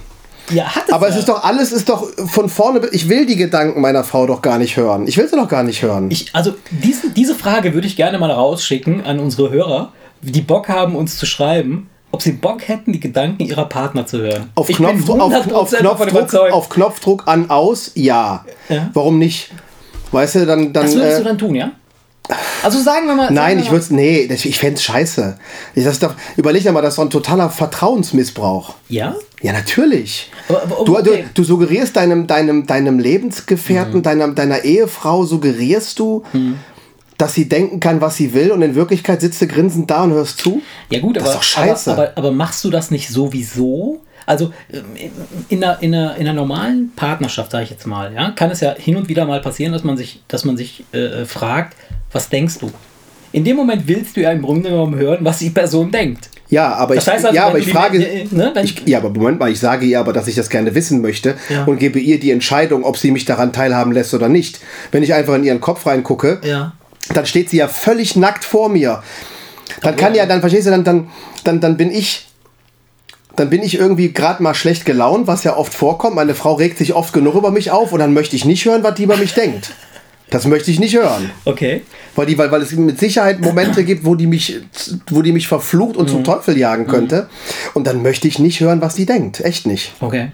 [0.50, 1.12] ja, hat es Aber ja.
[1.14, 2.80] es ist doch alles ist doch von vorne.
[2.92, 5.06] Ich will die Gedanken meiner Frau doch gar nicht hören.
[5.06, 6.10] Ich will sie doch gar nicht hören.
[6.10, 10.68] Ich, also diese, diese Frage würde ich gerne mal rausschicken an unsere Hörer, die Bock
[10.68, 14.50] haben, uns zu schreiben, ob sie Bock hätten, die Gedanken ihrer Partner zu hören.
[14.54, 18.44] auf, Knopfdruck, auf, 100% auf, Knopfdruck, auf Knopfdruck an aus, ja.
[18.68, 18.90] Ja.
[18.94, 19.50] Warum nicht?
[20.12, 20.72] Weißt du, dann.
[20.72, 21.72] dann das würdest äh, du dann tun, ja?
[22.62, 23.30] Also sagen wir mal.
[23.32, 25.36] Nein, wir ich würde nee, das, ich fände es scheiße.
[25.74, 28.74] Ich, das doch, überleg dir mal, das ist doch ein totaler Vertrauensmissbrauch.
[28.88, 29.16] Ja?
[29.42, 30.30] Ja, natürlich.
[30.48, 31.24] Aber- aber- du, okay.
[31.34, 34.02] du, du suggerierst deinem, deinem, deinem Lebensgefährten, Mhm.
[34.02, 36.22] deiner, deiner Ehefrau, suggerierst du,
[37.22, 40.12] dass sie denken kann, was sie will und in Wirklichkeit sitzt du grinsend da und
[40.12, 40.60] hörst zu?
[40.90, 41.92] Ja gut, Das aber, ist doch scheiße.
[41.92, 44.00] Aber, aber, aber machst du das nicht sowieso?
[44.26, 44.82] Also ähm,
[45.48, 48.60] in einer, in einer, in einer normalen Partnerschaft, sage ich jetzt mal, ja, kann es
[48.60, 51.76] ja hin und wieder mal passieren, dass man sich, dass man sich äh, fragt,
[52.12, 52.70] was denkst du?
[53.32, 56.28] In dem Moment willst du ja im Grunde genommen hören, was die Person denkt.
[56.50, 59.08] Ja, aber Das ich, also, ja, aber ich frage, äh, ne, wenn- ich, ja, aber
[59.08, 61.64] Moment mal, ich sage ihr aber, dass ich das gerne wissen möchte Ja.
[61.64, 64.60] und gebe ihr die Entscheidung, ob sie mich daran teilhaben lässt oder nicht.
[64.90, 66.74] Wenn ich einfach in ihren Kopf reingucke, Ja.
[67.08, 69.02] Dann steht sie ja völlig nackt vor mir.
[69.82, 71.08] Dann kann ja, dann verstehst du, dann, dann,
[71.44, 72.28] dann, dann bin ich,
[73.36, 76.14] dann bin ich irgendwie gerade mal schlecht gelaunt, was ja oft vorkommt.
[76.14, 78.82] Meine Frau regt sich oft genug über mich auf und dann möchte ich nicht hören,
[78.82, 79.72] was die über mich denkt.
[80.30, 81.30] Das möchte ich nicht hören.
[81.44, 81.82] Okay.
[82.16, 84.60] Weil, die, weil, weil es mit Sicherheit Momente gibt, wo die mich,
[85.10, 87.28] wo die mich verflucht und zum Teufel jagen könnte.
[87.74, 89.40] Und dann möchte ich nicht hören, was die denkt.
[89.40, 89.92] Echt nicht.
[90.00, 90.32] Okay.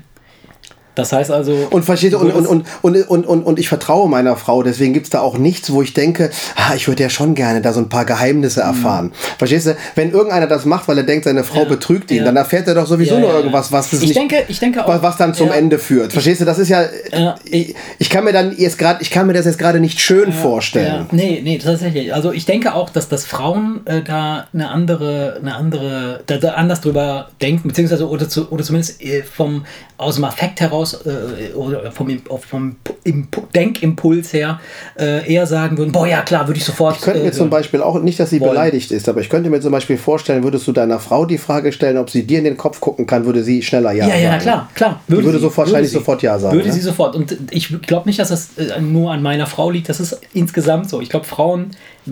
[0.99, 1.68] Das heißt also.
[1.70, 5.07] Und versteht und, und, und, und, und, und, und ich vertraue meiner Frau, deswegen gibt
[5.07, 7.78] es da auch nichts, wo ich denke, ah, ich würde ja schon gerne da so
[7.80, 9.12] ein paar Geheimnisse erfahren.
[9.38, 9.76] Verstehst du?
[9.94, 11.62] Wenn irgendeiner das macht, weil er denkt, seine Frau Mhm.
[11.64, 11.68] Ja.
[11.68, 12.24] betrügt ihn, Ja.
[12.24, 13.40] dann erfährt er doch sowieso Ja, nur ja, ja.
[13.40, 15.55] irgendwas, was Ich nicht, denke- ich denke auch- was, dann zum ja.
[15.55, 16.12] Ende führt.
[16.12, 16.44] Verstehst du?
[16.44, 16.82] Das ist ja,
[17.12, 20.01] Ja, ich, ich kann mir dann jetzt gerade, ich kann mir das jetzt gerade nicht
[20.01, 21.07] schön Ja, vorstellen.
[21.12, 22.12] nee, nee, tatsächlich.
[22.12, 26.55] Also ich denke auch, dass, dass Frauen äh, da eine andere, eine andere, da, da
[26.55, 29.64] anders drüber denken, beziehungsweise oder, zu, oder zumindest äh, vom
[29.99, 32.09] aus dem Affekt heraus äh, oder vom,
[32.49, 34.61] vom Impu- Denkimpuls her
[34.99, 36.97] äh, eher sagen würden, boah ja klar, würde ich sofort.
[36.97, 38.51] Ich könnte äh, mir zum Beispiel auch, nicht, dass sie wollen.
[38.53, 41.72] beleidigt ist, aber ich könnte mir zum Beispiel vorstellen, würdest du deiner Frau die Frage
[41.72, 44.22] stellen, ob sie dir in den Kopf gucken kann, würde sie schneller Ja Ja, ja,
[44.22, 44.43] na sagen.
[44.43, 45.01] klar, klar.
[45.09, 46.74] Die würde sie, so wahrscheinlich sofort Ja sagen, Würde ne?
[46.74, 47.16] sie sofort.
[47.16, 49.89] Und ich glaube nicht, dass das äh, nur an meiner Frau liegt.
[49.89, 51.01] Das ist insgesamt so.
[51.01, 51.70] Ich glaube, Frauen,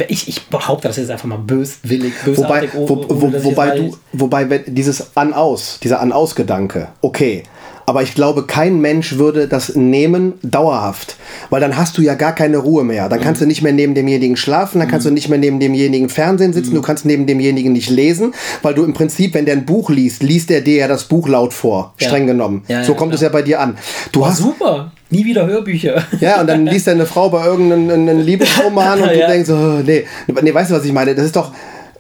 [0.08, 2.70] ich, ich behaupte das jetzt einfach mal böswillig, Wobei, bösartig.
[2.74, 7.42] wo, ohne wo, dass ich wobei du, wobei wenn dieses An-Aus, dieser An-Aus-Gedanke, okay.
[7.88, 11.16] Aber ich glaube, kein Mensch würde das nehmen dauerhaft.
[11.50, 13.08] Weil dann hast du ja gar keine Ruhe mehr.
[13.08, 13.22] Dann Mhm.
[13.22, 16.52] kannst du nicht mehr neben demjenigen schlafen, dann kannst du nicht mehr neben demjenigen Fernsehen
[16.52, 16.74] sitzen, Mhm.
[16.76, 20.24] du kannst neben demjenigen nicht lesen, weil du im Prinzip, wenn der ein Buch liest,
[20.24, 22.08] liest er dir ja das Buch laut vor, Ja.
[22.08, 22.62] streng genommen.
[22.66, 23.14] Ja, so ja, kommt klar.
[23.16, 23.76] es ja bei dir an.
[24.10, 24.90] Du Oh, hast super.
[25.10, 26.02] Nie wieder Hörbücher.
[26.20, 30.04] ja, und dann liest deine Frau bei irgendeinem Liebesroman und du denkst, oh, nee,
[30.42, 31.14] nee, weißt du, was ich meine?
[31.14, 31.52] Das ist doch,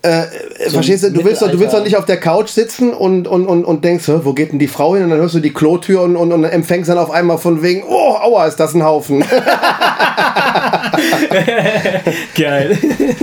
[0.06, 3.26] äh, verstehst du, du willst, doch, du willst doch nicht auf der Couch sitzen und,
[3.26, 5.04] und, und, und denkst, wo geht denn die Frau hin?
[5.04, 7.82] Und dann hörst du die Klotür und, und, und empfängst dann auf einmal von wegen,
[7.88, 9.24] oh, aua, ist das ein Haufen.
[12.36, 12.78] Geil.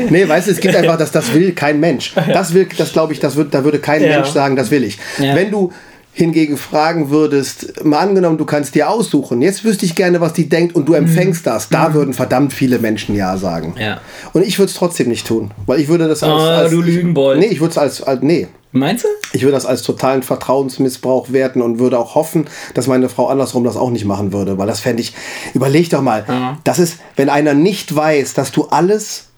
[0.09, 2.13] nee, weißt du, es gibt einfach, das, das will kein Mensch.
[2.31, 4.09] Das will, das glaube ich, das wird, da würde kein Ja.
[4.09, 4.97] Mensch sagen, das will ich.
[5.19, 5.35] Ja.
[5.35, 5.71] Wenn du
[6.15, 10.47] hingegen fragen würdest, mal angenommen, du kannst dir aussuchen, jetzt wüsste ich gerne, was die
[10.47, 13.73] denkt und du empfängst das, da würden verdammt viele Menschen Ja sagen.
[13.75, 13.81] Mhm.
[13.81, 14.01] Ja.
[14.31, 16.31] Und ich würde es trotzdem nicht tun, weil ich würde das als...
[16.31, 17.39] Ah, als du Lügenbold.
[17.39, 18.21] Nee, ich würde es als, als...
[18.21, 19.07] Nee, Meinst du?
[19.33, 23.63] ich würde das als totalen Vertrauensmissbrauch werten und würde auch hoffen, dass meine Frau andersrum
[23.63, 25.13] das auch nicht machen würde, weil das fände ich...
[25.55, 26.57] Überleg doch mal, Ja.
[26.63, 29.29] das ist, wenn einer nicht weiß, dass du alles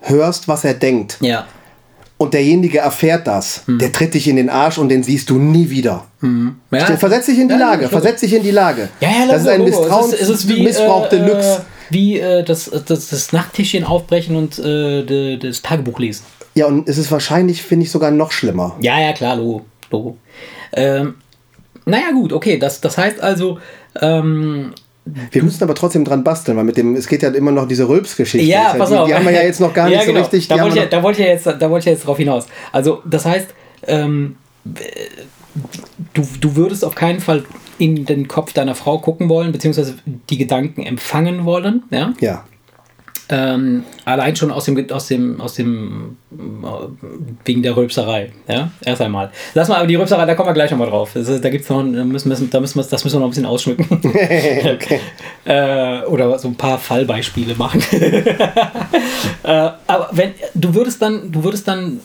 [0.00, 1.46] hörst, was er denkt, Ja.
[2.18, 5.70] Und derjenige erfährt das, der tritt dich in den Arsch und den siehst du nie
[5.70, 6.04] wieder.
[6.20, 6.84] Ja.
[6.84, 7.92] Stell- Versetz dich in die Ja, Lage, Logo.
[7.92, 8.88] versetz dich in die Lage.
[9.00, 9.62] Ja, ja, das ist ein.
[9.64, 11.64] Misstrauen, Es ist, es ist wie, Missbrauch äh, Deluxe.
[11.90, 16.24] Wie äh, das, das, das Nachttischchen aufbrechen und äh, das Tagebuch lesen.
[16.54, 18.76] Ja, und es ist wahrscheinlich, finde ich, sogar noch schlimmer.
[18.80, 19.64] Ja, ja, klar, Logo.
[19.90, 20.16] Logo.
[20.72, 21.14] Ähm,
[21.86, 22.58] naja, gut, okay.
[22.58, 23.58] Das, das heißt also,
[24.02, 24.74] ähm,
[25.30, 27.88] Wir müssen aber trotzdem dran basteln, weil mit dem, es geht ja immer noch diese
[27.88, 28.46] Rülps-Geschichte.
[28.46, 29.08] Ja, pass die, auf.
[29.08, 30.18] Die haben wir ja jetzt noch gar Ja, nicht genau.
[30.18, 30.48] so richtig.
[30.48, 32.46] Da die wollte, ich, da, wollte ich ja jetzt, da wollte ich jetzt drauf hinaus.
[32.72, 33.48] Also, das heißt,
[33.86, 34.36] ähm,
[36.14, 37.44] du, du würdest auf keinen Fall
[37.78, 39.94] in den Kopf deiner Frau gucken wollen, beziehungsweise
[40.30, 41.84] die Gedanken empfangen wollen.
[41.90, 42.12] Ja?
[42.20, 42.44] ja.
[43.30, 46.66] Ähm, allein schon aus dem, aus dem, aus dem, äh,
[47.44, 48.32] wegen der Rülpserei.
[48.48, 49.30] Ja, erst einmal.
[49.52, 51.10] Lass mal aber die Rülpserei, da kommen wir gleich nochmal drauf.
[51.12, 53.30] Das da gibt's noch, da müssen, müssen, da müssen wir, das müssen wir noch ein
[53.30, 53.86] bisschen ausschmücken.
[53.92, 55.00] okay.
[55.44, 57.82] äh, oder so ein paar Fallbeispiele machen.
[59.42, 62.00] äh, aber wenn, du würdest dann, du würdest dann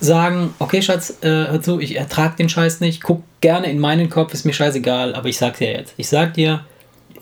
[0.00, 4.08] sagen, okay, Schatz, äh, hör zu, ich ertrag den Scheiß nicht, guck gerne in meinen
[4.08, 5.92] Kopf, ist mir scheißegal, aber ich sag dir jetzt.
[5.98, 6.64] Ich sag dir,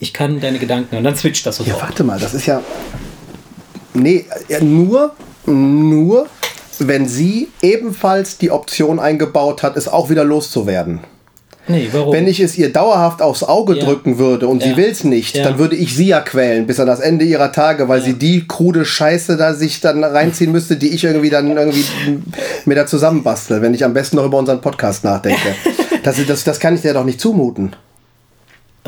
[0.01, 2.61] ich kann deine Gedanken und dann switcht das so Ja, warte mal, das ist ja.
[3.95, 5.15] Nee, ja, nur,
[5.47, 6.27] nur,
[6.79, 11.01] wenn sie ebenfalls die Option eingebaut hat, es auch wieder loszuwerden.
[11.71, 12.15] Nee, warum?
[12.15, 13.85] Wenn ich es ihr dauerhaft aufs Auge Ja.
[13.85, 14.71] drücken würde und Ja.
[14.71, 15.45] sie will es nicht, Ja.
[15.45, 18.47] dann würde ich sie ja quälen bis an das Ende ihrer Tage, weil sie die
[18.49, 21.85] krude Scheiße da sich dann reinziehen müsste, die ich irgendwie dann irgendwie
[22.65, 25.41] mir da zusammenbastel, wenn ich am besten noch über unseren Podcast nachdenke.
[26.05, 27.75] Das, das, das kann ich dir doch nicht zumuten.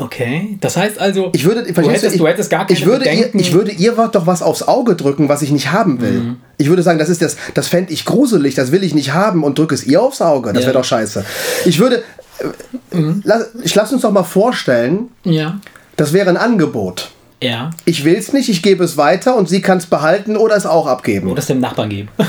[0.01, 3.05] Okay, das heißt also, Ich würde, du, hättest, ich, du hättest gar keine ich würde,
[3.07, 6.11] ihr, ich würde ihr doch was aufs Auge drücken, was ich nicht haben will.
[6.13, 6.37] Mhm.
[6.57, 9.43] Ich würde sagen, das ist das, das fände ich gruselig, das will ich nicht haben
[9.43, 10.53] und drücke es ihr aufs Auge.
[10.53, 10.69] Das Ja.
[10.69, 11.23] wäre doch scheiße.
[11.65, 11.97] Ich würde,
[12.39, 15.59] äh, lass, ich lass uns doch mal vorstellen, ja,
[15.97, 17.11] das wäre ein Angebot.
[17.39, 17.69] ja.
[17.85, 20.65] Ich will es nicht, ich gebe es weiter und sie kann es behalten oder es
[20.65, 21.29] auch abgeben.
[21.29, 22.09] Oder es dem Nachbarn geben.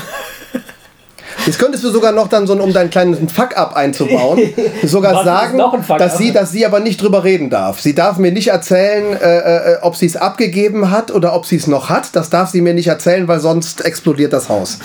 [1.45, 4.53] Jetzt könntest du sogar noch dann so, um deinen kleinen Fuck-up einzubauen,
[4.83, 7.79] sogar sagen, ein dass sie, dass sie aber nicht drüber reden darf.
[7.79, 11.57] Sie darf mir nicht erzählen, äh, äh, ob sie es abgegeben hat oder ob sie
[11.57, 12.15] es noch hat.
[12.15, 14.79] Das darf sie mir nicht erzählen, weil sonst explodiert das Haus.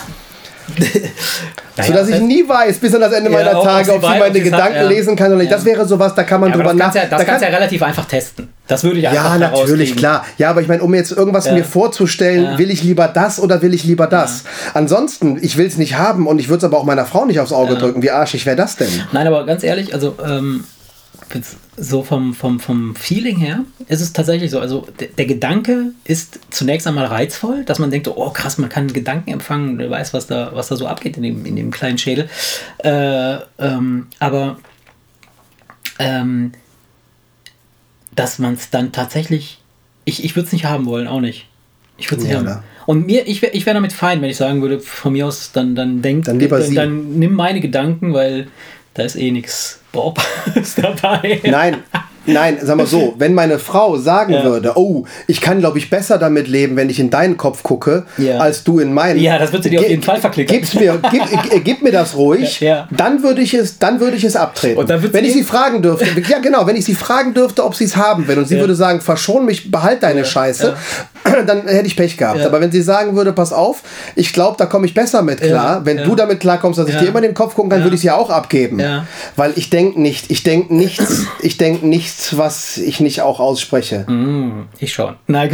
[1.76, 4.18] Naja, Sodass das ich nie weiß, bis an das Ende Ja, meiner Tage, ob sie
[4.18, 4.88] meine Gedanken ja.
[4.88, 5.52] lesen kann oder nicht.
[5.52, 7.02] Das wäre sowas, da kann man drüber das kannst nach.
[7.04, 8.48] ja, das da kannst kann- ja relativ einfach testen.
[8.66, 10.26] Das würde ich einfach ja, natürlich, klar.
[10.38, 13.74] Ja, aber ich meine, um jetzt irgendwas mir vorzustellen, will ich lieber das oder will
[13.74, 14.42] ich lieber das?
[14.74, 17.38] Ansonsten, ich will es nicht haben und ich würde es aber auch meiner Frau nicht
[17.38, 18.02] aufs Auge drücken.
[18.02, 18.88] Wie arschig wäre das denn?
[19.12, 20.64] Nein, aber ganz ehrlich, also ähm,
[21.76, 24.60] so vom, vom, vom Feeling her ist es tatsächlich so.
[24.60, 28.92] Also der, der Gedanke ist zunächst einmal reizvoll, dass man denkt, oh krass, man kann
[28.92, 31.98] Gedanken empfangen, wer weiß, was da, was da so abgeht in dem, in dem kleinen
[31.98, 32.28] Schädel.
[32.78, 34.58] Äh, ähm, aber
[35.98, 36.52] ähm,
[38.14, 39.60] dass man es dann tatsächlich,
[40.04, 41.46] ich, ich würde es nicht haben wollen, auch nicht.
[41.98, 42.46] Ich würde es nicht Ja, haben.
[42.46, 42.62] ne?
[42.86, 45.52] Und mir, ich wäre ich wär damit fein, wenn ich sagen würde, von mir aus,
[45.52, 48.48] dann, dann denk, Dann dann, dann nimm meine Gedanken, weil
[48.99, 51.40] da ist eh nichts Brauchbares dabei.
[51.44, 51.76] Nein,
[52.26, 54.44] nein, sag mal so, wenn meine Frau sagen Ja.
[54.44, 58.05] würde, oh, ich kann, glaube ich, besser damit leben, wenn ich in deinen Kopf gucke,
[58.18, 58.36] Ja.
[58.36, 59.18] als du in meinen.
[59.18, 60.59] Ja, das wird sie dir auf jeden Fall verklickern.
[60.59, 61.22] Gib's mir, gib,
[61.53, 64.86] äh, gib mir das ruhig, Ja, dann würde ich es, dann würde ich es abtreten.
[64.86, 67.96] Wenn ich sie fragen dürfte, ja genau, wenn ich sie fragen dürfte, ob sie es
[67.96, 70.76] haben will und sie würde sagen, verschon mich, behalt deine Scheiße,
[71.47, 72.41] dann hätte ich Pech gehabt.
[72.41, 72.47] Ja.
[72.47, 73.83] Aber wenn sie sagen würde, pass auf,
[74.14, 76.05] ich glaube, da komme ich besser mit klar, wenn ja.
[76.05, 77.01] du damit klarkommst, dass ich Ja.
[77.01, 77.85] dir immer den Kopf gucken kann, Ja.
[77.85, 78.79] würde ich es ja auch abgeben.
[78.81, 79.07] Ja.
[79.37, 84.05] Weil ich denke nicht, ich denke nichts, ich denke nichts, was ich nicht auch ausspreche.
[84.07, 85.16] Hm, ich schon.
[85.26, 85.51] Nein.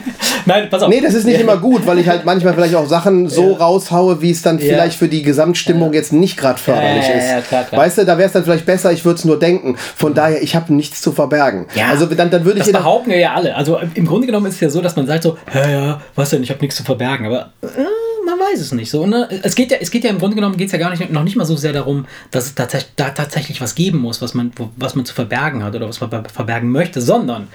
[0.46, 0.88] Nein, pass auf.
[0.88, 4.22] Nee, das ist nicht immer gut, weil ich halt manchmal vielleicht auch Sachen so raushaue,
[4.22, 4.64] wie es dann Ja.
[4.66, 7.30] vielleicht für die Gesamtstimmung jetzt nicht gerade förderlich Ja, ja, ist.
[7.30, 7.80] ja, klar, klar.
[7.82, 9.76] Weißt du, da wäre es dann vielleicht besser, ich würde es nur denken.
[9.96, 11.66] Von daher, ich habe nichts zu verbergen.
[11.74, 13.54] Ja, also dann, dann würde ich das behaupten ja alle.
[13.54, 16.30] Also im Grunde genommen ist es ja so, dass man sagt so, ja, ja, was
[16.30, 17.26] denn, ich habe nichts zu verbergen.
[17.26, 17.66] Aber äh,
[18.26, 19.06] man weiß es nicht so.
[19.06, 19.28] Ne?
[19.42, 21.36] Es, geht ja, es geht ja im Grunde genommen geht's ja gar nicht, noch nicht
[21.36, 24.94] mal so sehr darum, dass es tatsächlich, da tatsächlich was geben muss, was man, was
[24.94, 27.48] man zu verbergen hat oder was man verbergen möchte, sondern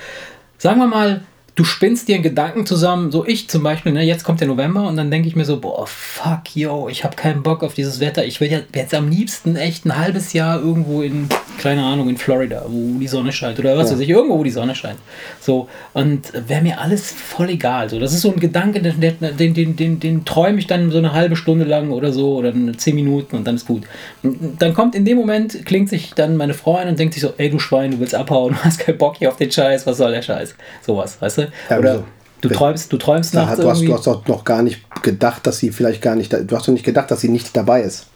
[0.58, 1.22] sagen wir mal,
[1.56, 4.88] du spinnst dir einen Gedanken zusammen, so ich zum Beispiel, ne, jetzt kommt der November
[4.88, 8.00] und dann denke ich mir so, boah, fuck, yo, ich habe keinen Bock auf dieses
[8.00, 8.26] Wetter.
[8.26, 11.30] Ich will ja jetzt am liebsten echt ein halbes Jahr irgendwo in,
[11.60, 14.50] keine Ahnung, in Florida, wo die Sonne scheint oder was weiß ich, irgendwo, wo die
[14.50, 14.98] Sonne scheint.
[15.40, 17.88] So, und wäre mir alles voll egal.
[17.90, 20.98] So, das ist so ein Gedanke, den, den, den, den, den träume ich dann so
[20.98, 23.84] eine halbe Stunde lang oder so oder zehn Minuten und dann ist gut.
[24.24, 27.22] Und dann kommt in dem Moment, klingt sich dann meine Frau ein und denkt sich
[27.22, 29.86] so, ey du Schwein, du willst abhauen, du hast keinen Bock hier auf den Scheiß,
[29.86, 30.56] was soll der Scheiß?
[30.82, 31.43] Sowas, weißt du?
[31.70, 32.04] Ja, Oder
[32.42, 33.88] du träumst, du träumst da nachts du, hast, irgendwie.
[33.92, 36.68] du hast doch noch gar nicht gedacht, dass sie vielleicht gar nicht, da- du hast
[36.68, 38.08] doch nicht gedacht, dass sie nicht dabei ist.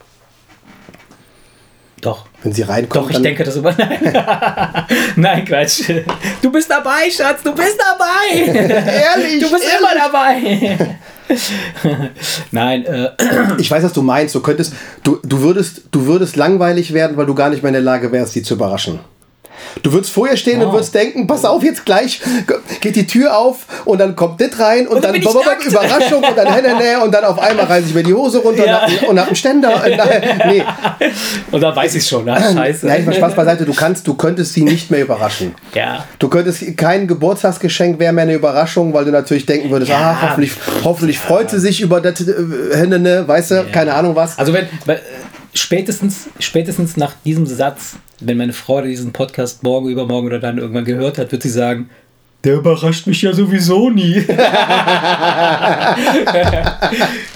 [2.02, 2.28] Doch.
[2.44, 3.06] Wenn sie reinkommt.
[3.08, 3.74] Doch, ich denke das über.
[3.76, 4.14] Nein.
[5.16, 5.90] Nein, Quatsch.
[6.44, 8.54] Du bist dabei, Schatz, du bist dabei.
[8.54, 9.80] Ehrlich, Du bist ehrlich.
[9.80, 11.00] immer dabei.
[12.52, 13.10] Nein, äh,
[13.58, 14.36] Ich weiß, was du meinst.
[14.36, 14.74] Du könntest,
[15.04, 18.12] du, du würdest, du würdest langweilig werden, weil du gar nicht mehr in der Lage
[18.12, 19.00] wärst, sie zu überraschen.
[19.84, 20.74] Du würdest vorher stehen und Wow.
[20.74, 22.22] würdest denken, pass auf, jetzt gleich
[22.82, 25.22] geht die Tür auf und dann kommt das rein und, Und dann dann.
[25.22, 28.86] Überraschung und dann hä, und dann auf einmal reiße ich mir die Hose runter Ja.
[28.86, 29.82] und, hab, und hab einen Ständer.
[30.48, 30.64] Nee,
[31.52, 32.28] und dann weiß ich schon.
[32.30, 32.86] Ah, scheiße.
[32.88, 33.66] Nein, mal Spaß beiseite.
[33.66, 35.54] Du kannst, du könntest sie nicht mehr überraschen.
[35.74, 36.06] Ja.
[36.20, 39.98] Du könntest kein Geburtstagsgeschenk wäre mehr eine Überraschung, weil du natürlich denken würdest, Ja.
[40.22, 40.52] ah, hoffentlich,
[40.84, 42.34] hoffentlich freut sie sich über das, äh,
[42.74, 44.38] Hände, ne, weißt du, keine Ahnung was.
[44.38, 44.98] Also wenn, wenn
[45.58, 50.86] spätestens, spätestens nach diesem Satz, wenn meine Frau diesen Podcast morgen, übermorgen oder dann irgendwann
[50.86, 51.90] gehört hat, wird sie sagen,
[52.44, 54.24] der überrascht mich ja sowieso nie.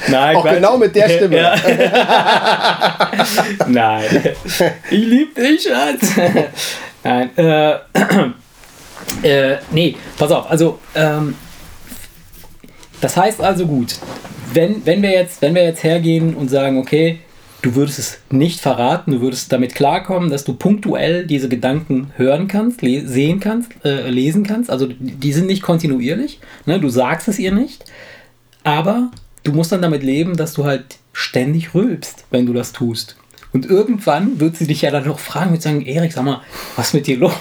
[0.07, 1.37] Nein, Auch genau mit der Stimme.
[1.37, 1.55] Ja.
[3.67, 4.05] Nein.
[4.89, 6.11] Ich lieb dich, Schatz.
[7.03, 7.29] Nein.
[7.35, 7.73] Äh,
[9.23, 10.49] äh, nee, pass auf.
[10.49, 11.35] Also, ähm,
[13.01, 13.95] das heißt also gut,
[14.53, 17.19] wenn, wenn, wir jetzt, wenn wir jetzt hergehen und sagen, okay,
[17.61, 22.47] du würdest es nicht verraten, du würdest damit klarkommen, dass du punktuell diese Gedanken hören
[22.47, 24.69] kannst, sehen kannst, äh, lesen kannst.
[24.69, 26.79] Also die die sind nicht kontinuierlich, ne?
[26.79, 27.85] du sagst es ihr nicht,
[28.63, 29.11] aber
[29.43, 33.15] du musst dann damit leben, dass du halt ständig rülpst, wenn du das tust.
[33.53, 36.41] Und irgendwann wird sie dich ja dann noch fragen und sagen, Erik, sag mal,
[36.77, 37.33] was mit dir los?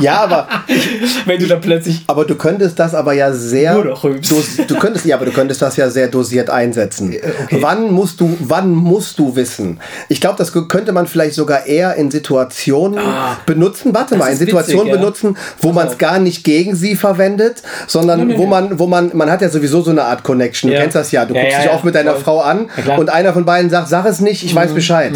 [0.00, 0.46] Ja, aber,
[1.26, 3.74] wenn du dann plötzlich aber du könntest das aber ja sehr.
[3.74, 7.14] Nur noch dos- du könntest, ja, aber du könntest das ja sehr dosiert einsetzen.
[7.44, 7.58] okay.
[7.60, 9.80] Wann musst du, wann musst du wissen?
[10.08, 13.00] Ich glaube, das könnte man vielleicht sogar eher in Situationen
[13.44, 13.92] benutzen.
[13.94, 14.94] Warte mal, in witzig, Situationen ja.
[14.96, 18.86] benutzen, wo man es gar nicht gegen sie verwendet, sondern Nein, nein, wo man, wo
[18.86, 20.70] man, man hat ja sowieso so eine Art Connection.
[20.70, 20.82] Du Ja.
[20.82, 21.24] kennst das ja.
[21.24, 22.14] Du Ja, guckst ja, dich ja, oft mit deiner.
[22.14, 22.68] Frau an.
[22.84, 25.07] Mhm, und einer von beiden sagt, sag es nicht, ich weiß Bescheid.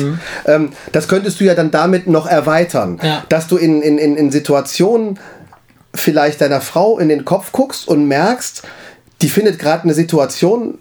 [0.47, 3.25] Ähm, das könntest du ja dann damit noch erweitern, Ja.
[3.29, 5.19] dass du in, in, in, in Situationen
[5.95, 8.63] vielleicht deiner Frau in den Kopf guckst und merkst,
[9.21, 10.79] die findet gerade eine Situation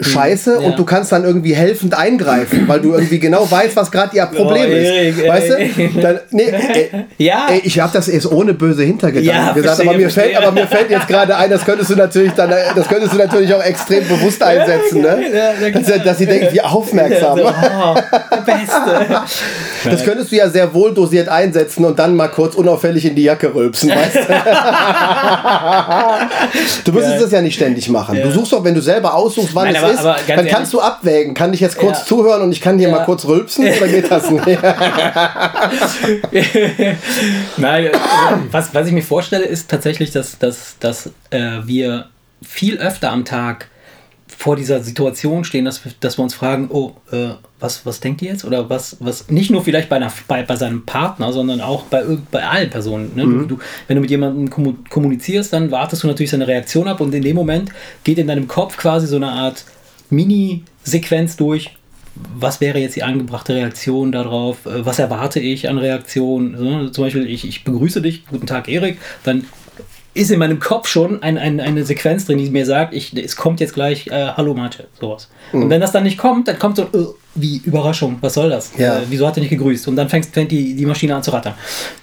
[0.00, 0.62] scheiße Mhm.
[0.62, 0.68] Ja.
[0.68, 4.26] und du kannst dann irgendwie helfend eingreifen, weil du irgendwie genau weißt, was gerade ihr
[4.34, 4.88] Problem Oh, ist.
[4.88, 5.90] Erik, weißt ey.
[5.94, 6.00] du?
[6.00, 7.46] Dann, nee, ey, Ja.
[7.50, 10.52] ey, ich habe das erst ohne böse Hintergedanken Ja, gesagt, verstehe, aber mir, fällt, aber
[10.52, 13.62] mir fällt jetzt gerade ein, das könntest du natürlich dann, das könntest du natürlich auch
[13.64, 15.18] extrem bewusst einsetzen, ne?
[15.72, 17.38] Dass, dass sie denken, wie aufmerksam.
[17.38, 17.94] so, oh,
[18.44, 19.20] Beste.
[19.90, 23.22] Das könntest du ja sehr wohl dosiert einsetzen und dann mal kurz unauffällig in die
[23.24, 24.20] Jacke rülpsen, weißt du?
[26.84, 27.22] Du müsstest Ja.
[27.22, 28.18] das ja nicht ständig machen.
[28.22, 30.80] Du suchst doch, wenn du selber aussuchst, wann Nein, es ist, dann ehrlich- kannst du
[30.80, 31.34] abwägen.
[31.34, 32.04] Kann ich jetzt kurz Ja.
[32.04, 32.96] zuhören und ich kann hier Ja.
[32.96, 34.46] mal kurz rülpsen oder geht das nicht?
[37.56, 37.90] Nein,
[38.50, 42.06] was, was ich mir vorstelle, ist tatsächlich, dass, dass, dass äh, wir
[42.42, 43.68] viel öfter am Tag
[44.26, 48.22] vor dieser Situation stehen, dass wir, dass wir uns fragen, oh, äh, was, was denkt
[48.22, 48.44] ihr jetzt?
[48.46, 52.02] Oder was, was nicht nur vielleicht bei, einer, bei, bei seinem Partner, sondern auch bei,
[52.30, 53.12] bei allen Personen.
[53.14, 53.24] Ne?
[53.24, 57.02] Du, du, wenn du mit jemandem kommu- kommunizierst, dann wartest du natürlich seine Reaktion ab
[57.02, 57.70] und in dem Moment
[58.02, 59.64] geht in deinem Kopf quasi so eine Art
[60.10, 61.70] Mini-Sequenz durch.
[62.36, 64.66] Was wäre jetzt die angebrachte Reaktion darauf?
[64.66, 66.56] Äh, Was erwarte ich an Reaktion?
[66.56, 68.98] So, zum Beispiel, ich, ich begrüße dich, guten Tag, Erik.
[69.24, 69.46] Dann
[70.12, 73.36] ist in meinem Kopf schon ein, ein, eine Sequenz drin, die mir sagt, ich, es
[73.36, 75.28] kommt jetzt gleich, äh, hallo Mate, sowas.
[75.52, 75.62] Mhm.
[75.62, 78.72] Und wenn das dann nicht kommt, dann kommt so, äh, wie Überraschung, was soll das?
[78.76, 78.98] Ja.
[78.98, 79.86] Äh, wieso hat er nicht gegrüßt?
[79.88, 81.54] Und dann fängt, fängt die, die Maschine an zu rattern.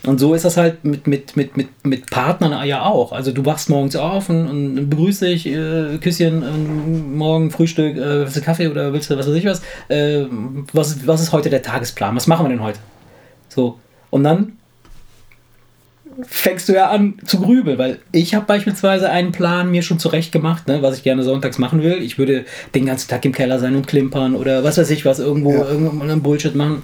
[0.06, 3.12] Und so ist das halt mit, mit, mit, mit, mit Partnern ja auch.
[3.12, 8.20] Also du wachst morgens auf und, und begrüßt dich, äh, Küsschen, äh, morgen Frühstück, äh,
[8.22, 9.62] willst du Kaffee oder willst du was weiß ich was?
[9.90, 10.26] Äh,
[10.72, 12.16] was, was ist heute der Tagesplan?
[12.16, 12.80] Was machen wir denn heute?
[13.50, 13.80] So.
[14.10, 14.57] Und dann
[16.24, 20.32] fängst du ja an zu grübeln, weil ich habe beispielsweise einen Plan mir schon zurecht
[20.32, 22.02] gemacht, ne, was ich gerne sonntags machen will.
[22.02, 25.20] Ich würde den ganzen Tag im Keller sein und klimpern oder was weiß ich was,
[25.20, 25.68] irgendwo, Ja.
[25.70, 26.82] irgendwo einen Bullshit machen.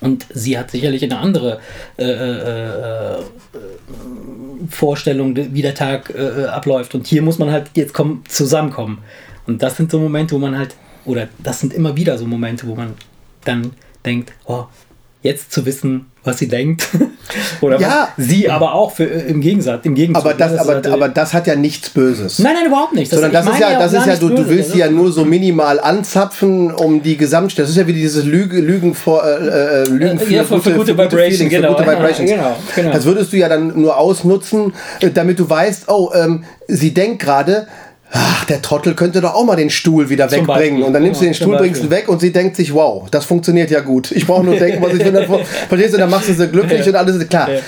[0.00, 1.60] Und sie hat sicherlich eine andere
[1.98, 3.18] äh, äh, äh,
[4.70, 6.94] Vorstellung, wie der Tag äh, abläuft.
[6.94, 8.98] Und hier muss man halt jetzt kommen, zusammenkommen.
[9.46, 10.74] Und das sind so Momente, wo man halt,
[11.04, 12.94] oder das sind immer wieder so Momente, wo man
[13.44, 13.72] dann
[14.04, 14.64] denkt, oh,
[15.22, 16.88] jetzt zu wissen, was sie denkt.
[17.60, 18.08] oder Ja.
[18.16, 20.24] was sie aber auch für, äh, im Gegensatz, im Gegenzug.
[20.24, 22.38] Aber das, aber, halt, äh, aber das hat ja nichts Böses.
[22.38, 23.10] Nein, nein, überhaupt nicht.
[23.10, 25.24] Sondern das ist ja, das ist ja, nichts du, du willst sie ja nur so
[25.24, 27.64] minimal anzapfen, um die Gesamtstelle.
[27.66, 30.72] Das ist ja wie dieses Lüge, Lügen vor äh, äh, Lügen Äh, ja, für- für
[30.72, 31.18] gute Vibration,
[31.48, 31.76] Feelings, genau.
[31.76, 32.30] für gute Vibrations.
[32.30, 32.92] Genau, genau.
[32.92, 37.20] Das würdest du ja dann nur ausnutzen, äh, damit du weißt, oh, ähm, sie denkt
[37.22, 37.66] gerade,
[38.12, 40.56] ach, der Trottel könnte doch auch mal den Stuhl wieder Zum wegbringen.
[40.56, 40.82] Beispiel.
[40.84, 43.24] Und dann nimmst du den Stuhl, bringst ihn weg und sie denkt sich, wow, das
[43.24, 44.10] funktioniert ja gut.
[44.10, 45.10] Ich brauche nur denken, was ich will.
[45.68, 47.50] Verstehst du, dann machst du sie glücklich und alles ist klar.
[47.50, 47.60] Ja.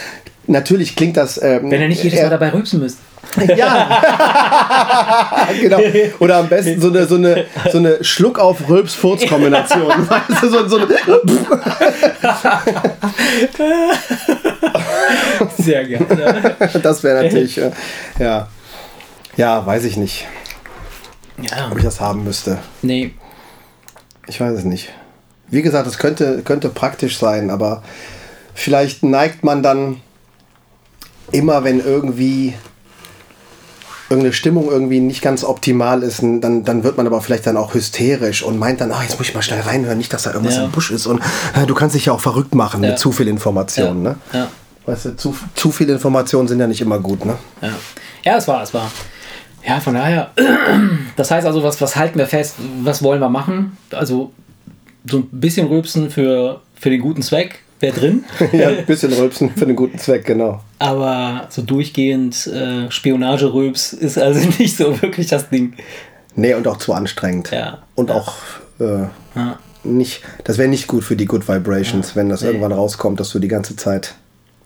[0.49, 1.41] Natürlich klingt das.
[1.41, 2.99] Ähm, Wenn er nicht jedes äh, Mal dabei rülpsen müsst.
[3.57, 4.03] ja.
[5.61, 5.79] genau.
[6.19, 9.87] Oder am besten so eine, so eine, so eine Schluck auf Rülps-Furz-Kombination.
[9.87, 10.89] weißt du, so, so eine
[15.59, 16.57] Sehr gerne.
[16.83, 17.71] Das wäre natürlich, äh,
[18.19, 18.49] ja.
[19.37, 20.27] Ja, weiß ich nicht,
[21.41, 21.71] Ja.
[21.71, 22.59] ob ich das haben müsste.
[22.83, 23.15] Nee.
[24.27, 24.91] Ich weiß es nicht.
[25.49, 27.83] Wie gesagt, es könnte, könnte praktisch sein, aber
[28.55, 30.01] vielleicht neigt man dann
[31.31, 32.55] immer, wenn irgendwie
[34.09, 37.73] irgendeine Stimmung irgendwie nicht ganz optimal ist, dann, dann wird man aber vielleicht dann auch
[37.73, 40.57] hysterisch und meint dann, ah, jetzt muss ich mal schnell reinhören, nicht, dass da irgendwas
[40.57, 40.65] Ja.
[40.65, 41.07] im Busch ist.
[41.07, 41.23] Und
[41.55, 42.91] äh, du kannst dich ja auch verrückt machen Ja.
[42.91, 44.03] mit zu viel Information.
[44.03, 44.17] Ne?
[44.35, 44.49] Ja.
[44.85, 47.25] Weißt du, zu, zu viel Informationen sind ja nicht immer gut.
[47.25, 47.37] Ne?
[47.63, 47.69] Ja,
[48.25, 48.91] ja es war, es war.
[49.67, 50.31] Ja, von daher,
[51.17, 53.77] das heißt also, was, was halten wir fest, was wollen wir machen?
[53.93, 54.33] Also
[55.07, 59.51] so ein bisschen Rülpsen für, für den guten Zweck wäre drin, ja, ein bisschen rülpsen
[59.51, 60.63] für den guten Zweck, genau.
[60.79, 65.75] aber so durchgehend äh, Spionagerülps ist also nicht so wirklich das Ding.
[66.37, 67.51] Nee, und auch zu anstrengend.
[67.51, 67.79] Ja.
[67.97, 68.35] Und auch
[68.81, 72.49] äh, Ja, nicht, das wäre nicht gut für die Good Vibrations, wenn das Nee.
[72.49, 74.15] irgendwann rauskommt, dass du die ganze Zeit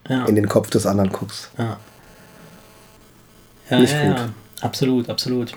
[0.09, 1.51] ja, in den Kopf des anderen guckst.
[1.59, 1.79] ja.
[3.71, 4.21] Ja, Nicht ja, gut.
[4.67, 5.53] Ja, absolut, absolut.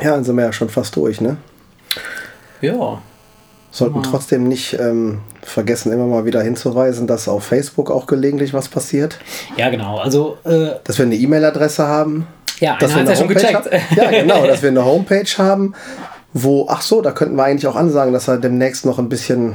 [0.00, 1.36] Ja, dann sind wir ja schon fast durch, ne?
[2.60, 3.00] Ja,
[3.72, 8.68] Sollten trotzdem nicht ähm, vergessen, immer mal wieder hinzuweisen, dass auf Facebook auch gelegentlich was
[8.68, 9.18] passiert.
[9.56, 9.98] ja genau.
[9.98, 12.26] Also, äh, Dass wir eine E-Mail-Adresse haben.
[12.58, 13.72] ja, dass wir hat ja eine schon Homepage gecheckt.
[13.72, 13.96] haben.
[13.96, 15.74] Ja, genau, dass wir eine Homepage haben,
[16.32, 19.54] wo, ach so, da könnten wir eigentlich auch ansagen, dass er demnächst noch ein bisschen,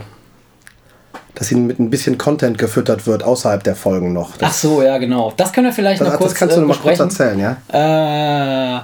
[1.36, 4.32] dass ihn mit ein bisschen Content gefüttert wird, außerhalb der Folgen noch.
[4.36, 5.34] Ach Das, so, ja, genau.
[5.38, 7.40] Das können wir vielleicht das, noch kurz das kannst du äh, noch mal kurz erzählen,
[7.40, 8.78] ja?
[8.80, 8.82] Äh,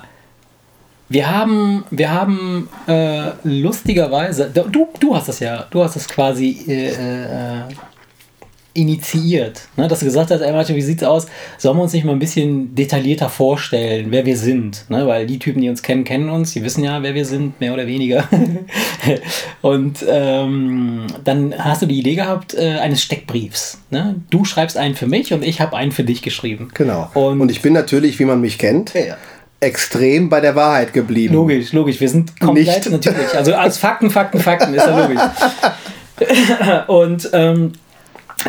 [1.10, 6.64] wir haben, wir haben äh, lustigerweise, du, du hast das ja, du hast das quasi
[6.68, 7.62] äh, äh,
[8.74, 9.88] initiiert, ne?
[9.88, 11.28] dass du gesagt hast, ey Martin, wie sieht's aus?
[11.58, 14.86] Sollen wir uns nicht mal ein bisschen detaillierter vorstellen, wer wir sind?
[14.90, 15.06] Ne?
[15.08, 17.74] Weil die Typen, die uns kennen, kennen uns, die wissen ja, wer wir sind, mehr
[17.74, 18.24] oder weniger.
[19.62, 23.80] Und ähm, dann hast du die Idee gehabt äh, eines Steckbriefs.
[23.90, 24.16] Ne?
[24.30, 26.70] Du schreibst einen für mich und ich habe einen für dich geschrieben.
[26.74, 27.10] Genau.
[27.14, 29.18] Und, Und, ich bin natürlich, wie man mich kennt, Ja.
[29.60, 31.34] extrem bei der Wahrheit geblieben.
[31.34, 32.00] Logisch, logisch.
[32.00, 32.90] Wir sind komplett, Nicht.
[32.92, 33.36] natürlich.
[33.36, 35.22] Also als Fakten, Fakten, Fakten ist ja logisch.
[36.88, 37.74] Und ähm,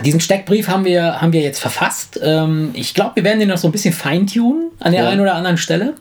[0.00, 2.18] diesen Steckbrief haben wir, haben wir jetzt verfasst.
[2.22, 5.08] Ähm, ich glaube, wir werden den noch so ein bisschen feintunen an der Ja.
[5.10, 5.94] einen oder anderen Stelle.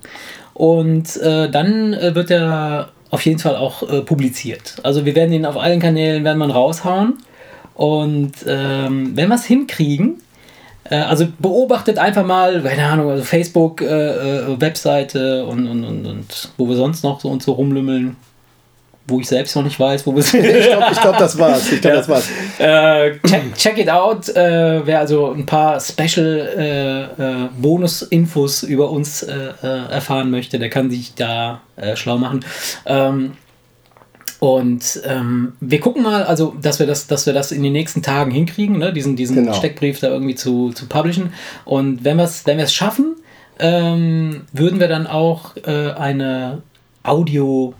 [0.54, 4.76] Und äh, dann äh, wird er auf jeden Fall auch äh, publiziert.
[4.84, 7.18] Also wir werden ihn auf allen Kanälen werden man raushauen.
[7.74, 10.22] Und ähm, wenn wir es hinkriegen,
[10.90, 13.86] äh, also beobachtet einfach mal, keine Ahnung, also Facebook, äh,
[14.40, 18.16] äh, Webseite und, und, und, und wo wir sonst noch so und so rumlümmeln,
[19.08, 20.46] wo ich selbst noch nicht weiß, wo wir sind.
[20.62, 21.72] Ich glaube, glaub, das war's.
[21.72, 22.30] Ich glaube, das war's.
[22.60, 24.30] Äh, check, check it out.
[24.30, 30.60] Äh, wer also ein paar Special äh, äh, Bonus-Infos über uns äh, äh, erfahren möchte,
[30.60, 31.62] der kann sich da
[31.96, 32.46] schlau machen.
[32.86, 33.32] Ähm,
[34.40, 38.04] und ähm, wir gucken mal, also dass wir das, dass wir das in den nächsten
[38.04, 38.94] Tagen hinkriegen, ne?
[38.94, 39.54] diesen, diesen Genau.
[39.54, 41.34] Steckbrief da irgendwie zu, zu publishen.
[41.66, 43.16] Und wenn wir es wenn schaffen,
[43.58, 46.62] ähm, würden wir dann auch eine
[47.04, 47.74] Audio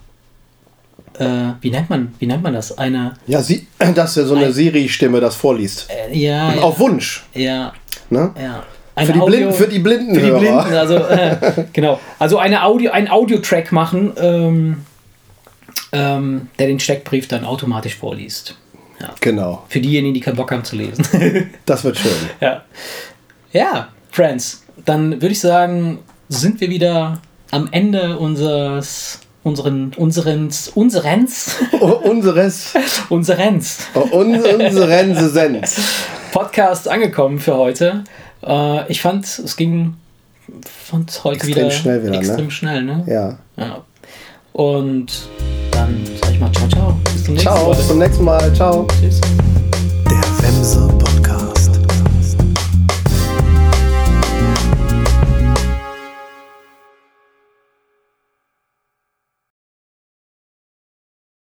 [1.18, 5.20] äh, wie nennt man wie nennt man das eine Ja, sie, dass so eine Siri-Stimme
[5.20, 5.88] das vorliest.
[5.90, 7.24] äh, ja, ja Auf Wunsch.
[7.34, 7.72] Ja,
[8.10, 8.30] Ne?
[8.38, 8.62] ja.
[9.06, 10.30] Für die, Blinden, für die blinden für die.
[10.30, 11.36] Blinden, also äh,
[11.72, 11.98] genau.
[12.18, 14.82] Also eine Audio, ein Audiotrack machen, ähm,
[15.92, 18.58] ähm, der den Steckbrief dann automatisch vorliest.
[19.00, 19.14] Ja.
[19.20, 21.04] Genau, Für diejenigen, die keinen Bock haben zu lesen.
[21.66, 22.12] das wird schön.
[22.40, 22.62] ja.
[23.52, 27.18] ja, Friends, dann würde ich sagen, sind wir wieder
[27.50, 31.56] am Ende unseres unseren unserens unserens
[32.04, 32.74] Unseres,
[33.08, 35.76] unserens o- un, unseren Sens.
[36.32, 38.04] Podcast angekommen für heute.
[38.46, 39.94] Äh, ich fand, es ging
[40.90, 42.18] fand heute Extrem wieder schnell wieder, ne?
[42.18, 43.04] extrem schnell, ne?
[43.06, 43.38] Ja.
[43.56, 43.82] Ja.
[44.52, 45.06] Und
[45.70, 47.00] dann sag ich mal ciao, ciao.
[47.04, 47.76] Bis zum nächsten Ciao, Mal.
[47.76, 48.54] bis zum nächsten Mal.
[48.54, 48.86] Ciao.
[49.00, 49.20] Tschüss.